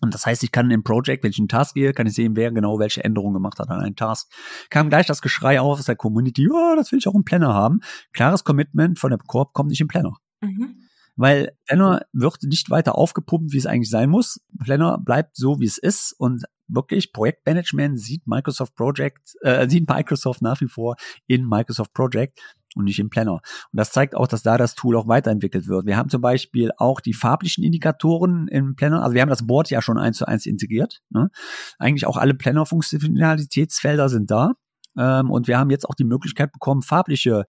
Und 0.00 0.14
das 0.14 0.26
heißt, 0.26 0.42
ich 0.42 0.50
kann 0.50 0.70
im 0.70 0.82
Project, 0.82 1.22
wenn 1.22 1.30
ich 1.30 1.38
einen 1.38 1.48
Task 1.48 1.74
gehe, 1.74 1.92
kann 1.92 2.06
ich 2.06 2.14
sehen, 2.14 2.36
wer 2.36 2.50
genau 2.50 2.78
welche 2.78 3.04
Änderungen 3.04 3.34
gemacht 3.34 3.58
hat 3.58 3.68
an 3.68 3.80
einem 3.80 3.96
Task. 3.96 4.30
Kam 4.70 4.88
gleich 4.88 5.06
das 5.06 5.22
Geschrei 5.22 5.60
auf 5.60 5.78
aus 5.78 5.84
der 5.84 5.96
Community, 5.96 6.44
ja, 6.44 6.72
oh, 6.72 6.76
das 6.76 6.90
will 6.90 6.98
ich 6.98 7.06
auch 7.06 7.14
im 7.14 7.24
Planner 7.24 7.54
haben. 7.54 7.80
Klares 8.12 8.44
Commitment 8.44 8.98
von 8.98 9.10
der 9.10 9.18
Corp 9.18 9.52
kommt 9.52 9.70
nicht 9.70 9.80
im 9.80 9.88
Planner. 9.88 10.16
Mhm. 10.40 10.76
Weil 11.16 11.52
Planner 11.66 12.02
wird 12.12 12.42
nicht 12.44 12.70
weiter 12.70 12.96
aufgepumpt, 12.96 13.52
wie 13.52 13.58
es 13.58 13.66
eigentlich 13.66 13.90
sein 13.90 14.08
muss. 14.08 14.40
Planner 14.58 14.98
bleibt 14.98 15.36
so, 15.36 15.60
wie 15.60 15.66
es 15.66 15.76
ist 15.76 16.14
und 16.18 16.44
wirklich 16.66 17.12
Projektmanagement 17.12 18.00
sieht 18.00 18.26
Microsoft 18.26 18.74
Project, 18.74 19.36
äh, 19.42 19.68
sieht 19.68 19.88
Microsoft 19.88 20.40
nach 20.40 20.60
wie 20.60 20.68
vor 20.68 20.96
in 21.26 21.46
Microsoft 21.46 21.92
Project 21.92 22.38
und 22.74 22.84
nicht 22.84 22.98
im 22.98 23.10
Planner. 23.10 23.34
Und 23.34 23.42
das 23.72 23.92
zeigt 23.92 24.14
auch, 24.14 24.28
dass 24.28 24.42
da 24.42 24.56
das 24.58 24.74
Tool 24.74 24.96
auch 24.96 25.08
weiterentwickelt 25.08 25.66
wird. 25.66 25.86
Wir 25.86 25.96
haben 25.96 26.08
zum 26.08 26.20
Beispiel 26.20 26.70
auch 26.76 27.00
die 27.00 27.14
farblichen 27.14 27.64
Indikatoren 27.64 28.48
im 28.48 28.76
Planner. 28.76 29.02
Also 29.02 29.14
wir 29.14 29.22
haben 29.22 29.28
das 29.28 29.46
Board 29.46 29.70
ja 29.70 29.82
schon 29.82 29.98
eins 29.98 30.18
zu 30.18 30.26
eins 30.26 30.46
integriert. 30.46 31.00
Ne? 31.10 31.30
Eigentlich 31.78 32.06
auch 32.06 32.16
alle 32.16 32.34
Planner-Funktionalitätsfelder 32.34 34.08
sind 34.08 34.30
da. 34.30 34.52
Ähm, 34.96 35.30
und 35.30 35.48
wir 35.48 35.58
haben 35.58 35.70
jetzt 35.70 35.88
auch 35.88 35.94
die 35.94 36.04
Möglichkeit 36.04 36.52
bekommen, 36.52 36.82
farbliche 36.82 37.46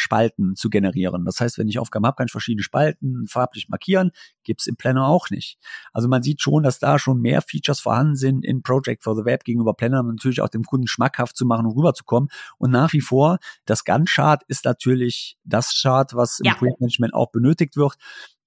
Spalten 0.00 0.56
zu 0.56 0.70
generieren. 0.70 1.24
Das 1.24 1.40
heißt, 1.40 1.58
wenn 1.58 1.68
ich 1.68 1.78
Aufgaben 1.78 2.06
habe, 2.06 2.16
kann 2.16 2.26
ich 2.26 2.32
verschiedene 2.32 2.62
Spalten 2.62 3.26
farblich 3.28 3.68
markieren. 3.68 4.10
Gibt's 4.42 4.66
im 4.66 4.76
Planner 4.76 5.06
auch 5.06 5.30
nicht. 5.30 5.58
Also 5.92 6.08
man 6.08 6.22
sieht 6.22 6.40
schon, 6.40 6.62
dass 6.62 6.78
da 6.78 6.98
schon 6.98 7.20
mehr 7.20 7.42
Features 7.42 7.80
vorhanden 7.80 8.16
sind 8.16 8.44
in 8.44 8.62
Project 8.62 9.04
for 9.04 9.14
the 9.14 9.24
Web 9.24 9.44
gegenüber 9.44 9.74
Planner, 9.74 10.00
um 10.00 10.08
natürlich 10.08 10.40
auch 10.40 10.48
dem 10.48 10.64
Kunden 10.64 10.86
schmackhaft 10.86 11.36
zu 11.36 11.46
machen 11.46 11.66
und 11.66 11.76
rüberzukommen. 11.76 12.28
Und 12.58 12.70
nach 12.70 12.92
wie 12.92 13.00
vor, 13.00 13.38
das 13.64 13.84
Gantt-Chart 13.84 14.42
ist 14.48 14.64
natürlich 14.64 15.36
das 15.44 15.78
Chart, 15.80 16.14
was 16.14 16.40
ja. 16.42 16.52
im 16.52 16.58
Projektmanagement 16.58 17.14
auch 17.14 17.30
benötigt 17.30 17.76
wird 17.76 17.96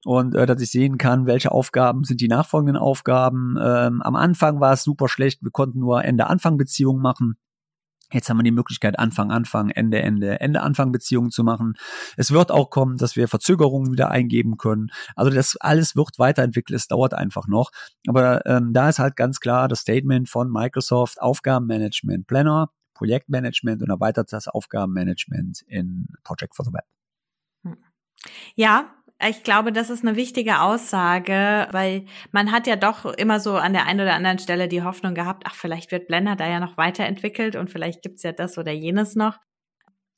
und 0.06 0.36
äh, 0.36 0.46
dass 0.46 0.62
ich 0.62 0.72
sehen 0.72 0.98
kann, 0.98 1.26
welche 1.26 1.52
Aufgaben 1.52 2.04
sind 2.04 2.22
die 2.22 2.28
nachfolgenden 2.28 2.78
Aufgaben. 2.78 3.56
Ähm, 3.62 4.02
am 4.02 4.16
Anfang 4.16 4.60
war 4.60 4.74
es 4.74 4.84
super 4.84 5.08
schlecht, 5.08 5.44
wir 5.44 5.52
konnten 5.52 5.80
nur 5.80 6.04
Ende-Anfang-Beziehungen 6.04 7.02
machen. 7.02 7.38
Jetzt 8.14 8.30
haben 8.30 8.38
wir 8.38 8.44
die 8.44 8.52
Möglichkeit, 8.52 9.00
Anfang, 9.00 9.32
Anfang, 9.32 9.70
Ende, 9.70 10.02
Ende, 10.02 10.40
Ende, 10.40 10.62
Anfang 10.62 10.92
Beziehungen 10.92 11.32
zu 11.32 11.44
machen. 11.44 11.74
Es 12.16 12.32
wird 12.32 12.52
auch 12.52 12.70
kommen, 12.70 12.98
dass 12.98 13.16
wir 13.16 13.28
Verzögerungen 13.28 13.92
wieder 13.92 14.12
eingeben 14.12 14.58
können. 14.58 14.92
Also 15.16 15.32
das 15.32 15.58
alles 15.58 15.96
wird 15.96 16.20
weiterentwickelt. 16.20 16.78
Es 16.78 16.88
dauert 16.88 17.14
einfach 17.14 17.48
noch. 17.48 17.72
Aber 18.08 18.46
ähm, 18.46 18.74
da 18.74 18.90
ist 18.90 19.00
halt 19.00 19.16
ganz 19.16 19.40
klar 19.40 19.68
das 19.68 19.80
Statement 19.80 20.30
von 20.30 20.52
Microsoft 20.52 21.22
Aufgabenmanagement 21.22 22.28
Planner 22.28 22.70
Projektmanagement 22.94 23.82
und 23.82 23.90
erweitert 23.90 24.32
das 24.32 24.48
Aufgabenmanagement 24.48 25.62
in 25.68 26.08
Project 26.24 26.56
for 26.56 26.66
the 26.66 26.72
Web. 26.74 26.86
Ja, 28.56 28.94
ich 29.20 29.44
glaube, 29.44 29.72
das 29.72 29.90
ist 29.90 30.06
eine 30.06 30.16
wichtige 30.16 30.62
Aussage, 30.62 31.68
weil 31.72 32.06
man 32.32 32.52
hat 32.52 32.68
ja 32.68 32.76
doch 32.76 33.06
immer 33.06 33.40
so 33.40 33.56
an 33.56 33.74
der 33.74 33.86
einen 33.86 34.02
oder 34.02 34.16
anderen 34.16 34.40
Stelle 34.40 34.68
die 34.68 34.84
Hoffnung 34.84 35.14
gehabt, 35.16 35.44
ach, 35.48 35.56
vielleicht 35.56 35.92
wird 35.92 36.08
Blender 36.08 36.36
da 36.36 36.48
ja 36.48 36.60
noch 36.60 36.78
weiterentwickelt 36.78 37.56
und 37.56 37.70
vielleicht 37.70 38.02
gibt's 38.02 38.24
ja 38.24 38.32
das 38.34 38.58
oder 38.58 38.72
jenes 38.72 39.16
noch. 39.16 39.38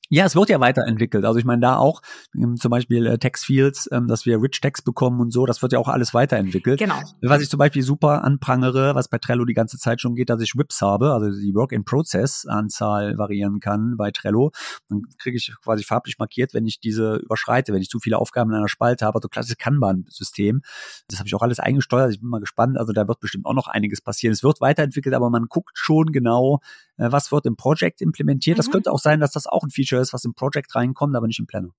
Ja, 0.09 0.25
es 0.25 0.35
wird 0.35 0.49
ja 0.49 0.59
weiterentwickelt. 0.59 1.25
Also 1.25 1.39
ich 1.39 1.45
meine, 1.45 1.61
da 1.61 1.77
auch 1.77 2.01
ähm, 2.35 2.57
zum 2.57 2.69
Beispiel 2.69 3.07
äh, 3.07 3.17
Textfields, 3.17 3.89
ähm, 3.91 4.07
dass 4.07 4.25
wir 4.25 4.41
Rich 4.41 4.61
Text 4.61 4.85
bekommen 4.85 5.19
und 5.19 5.31
so, 5.31 5.45
das 5.45 5.61
wird 5.61 5.73
ja 5.73 5.79
auch 5.79 5.87
alles 5.87 6.13
weiterentwickelt. 6.13 6.79
Genau. 6.79 7.01
Was 7.21 7.41
ich 7.41 7.49
zum 7.49 7.57
Beispiel 7.57 7.81
super 7.81 8.23
anprangere, 8.23 8.93
was 8.93 9.07
bei 9.07 9.17
Trello 9.17 9.45
die 9.45 9.53
ganze 9.53 9.77
Zeit 9.77 10.01
schon 10.01 10.15
geht, 10.15 10.29
dass 10.29 10.41
ich 10.41 10.55
Whips 10.55 10.81
habe, 10.81 11.13
also 11.13 11.31
die 11.31 11.55
Work-in-Process-Anzahl 11.55 13.17
variieren 13.17 13.59
kann 13.59 13.95
bei 13.97 14.11
Trello. 14.11 14.51
Dann 14.89 15.03
kriege 15.17 15.37
ich 15.37 15.51
quasi 15.63 15.83
farblich 15.83 16.19
markiert, 16.19 16.53
wenn 16.53 16.65
ich 16.65 16.79
diese 16.79 17.15
überschreite, 17.15 17.73
wenn 17.73 17.81
ich 17.81 17.89
zu 17.89 17.99
viele 17.99 18.19
Aufgaben 18.19 18.51
in 18.51 18.57
einer 18.57 18.69
Spalte 18.69 19.05
habe, 19.05 19.15
also 19.15 19.27
klassisches 19.27 19.57
Kanban-System. 19.57 20.61
Das 21.07 21.19
habe 21.19 21.27
ich 21.27 21.35
auch 21.35 21.41
alles 21.41 21.59
eingesteuert. 21.59 22.11
Ich 22.11 22.19
bin 22.19 22.29
mal 22.29 22.39
gespannt. 22.39 22.77
Also 22.77 22.93
da 22.93 23.07
wird 23.07 23.19
bestimmt 23.19 23.45
auch 23.45 23.53
noch 23.53 23.67
einiges 23.67 24.01
passieren. 24.01 24.33
Es 24.33 24.43
wird 24.43 24.61
weiterentwickelt, 24.61 25.15
aber 25.15 25.29
man 25.29 25.45
guckt 25.47 25.77
schon 25.77 26.11
genau, 26.11 26.59
äh, 26.97 27.11
was 27.11 27.31
wird 27.31 27.45
im 27.45 27.55
Project 27.55 28.01
implementiert. 28.01 28.57
Mhm. 28.57 28.59
Das 28.59 28.71
könnte 28.71 28.91
auch 28.91 28.99
sein, 28.99 29.19
dass 29.19 29.31
das 29.31 29.47
auch 29.47 29.63
ein 29.63 29.69
Feature 29.69 29.94
ist, 30.01 30.13
was 30.13 30.25
im 30.25 30.33
Project 30.33 30.75
reinkommt, 30.75 31.15
aber 31.15 31.27
nicht 31.27 31.39
im 31.39 31.47
Planner. 31.47 31.73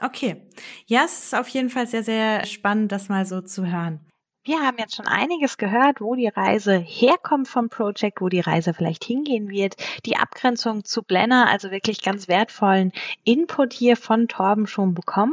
Okay. 0.00 0.48
Ja, 0.86 1.04
es 1.04 1.24
ist 1.24 1.34
auf 1.34 1.48
jeden 1.48 1.70
Fall 1.70 1.86
sehr, 1.86 2.02
sehr 2.02 2.44
spannend, 2.46 2.90
das 2.92 3.08
mal 3.08 3.26
so 3.26 3.40
zu 3.40 3.66
hören. 3.70 4.00
Wir 4.46 4.60
haben 4.60 4.76
jetzt 4.76 4.94
schon 4.94 5.06
einiges 5.06 5.56
gehört, 5.56 6.02
wo 6.02 6.14
die 6.16 6.28
Reise 6.28 6.76
herkommt 6.76 7.48
vom 7.48 7.70
Project, 7.70 8.20
wo 8.20 8.28
die 8.28 8.40
Reise 8.40 8.74
vielleicht 8.74 9.02
hingehen 9.02 9.48
wird. 9.48 9.76
Die 10.04 10.18
Abgrenzung 10.18 10.84
zu 10.84 11.02
Blender, 11.02 11.46
also 11.48 11.70
wirklich 11.70 12.02
ganz 12.02 12.28
wertvollen 12.28 12.92
Input 13.24 13.72
hier 13.72 13.96
von 13.96 14.28
Torben 14.28 14.66
schon 14.66 14.92
bekommen. 14.92 15.32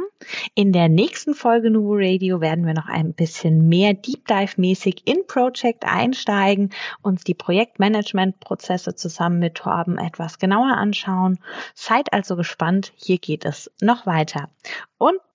In 0.54 0.72
der 0.72 0.88
nächsten 0.88 1.34
Folge 1.34 1.70
Nuvo 1.70 1.92
Radio 1.96 2.40
werden 2.40 2.64
wir 2.64 2.72
noch 2.72 2.88
ein 2.88 3.12
bisschen 3.12 3.68
mehr 3.68 3.92
Deep 3.92 4.26
Dive 4.26 4.58
mäßig 4.58 5.02
in 5.04 5.26
Project 5.26 5.84
einsteigen, 5.84 6.70
uns 7.02 7.22
die 7.22 7.34
Projektmanagement-Prozesse 7.34 8.94
zusammen 8.94 9.40
mit 9.40 9.56
Torben 9.56 9.98
etwas 9.98 10.38
genauer 10.38 10.78
anschauen. 10.78 11.38
Seid 11.74 12.14
also 12.14 12.34
gespannt, 12.34 12.94
hier 12.96 13.18
geht 13.18 13.44
es 13.44 13.70
noch 13.82 14.06
weiter. 14.06 14.48
Und 14.96 15.18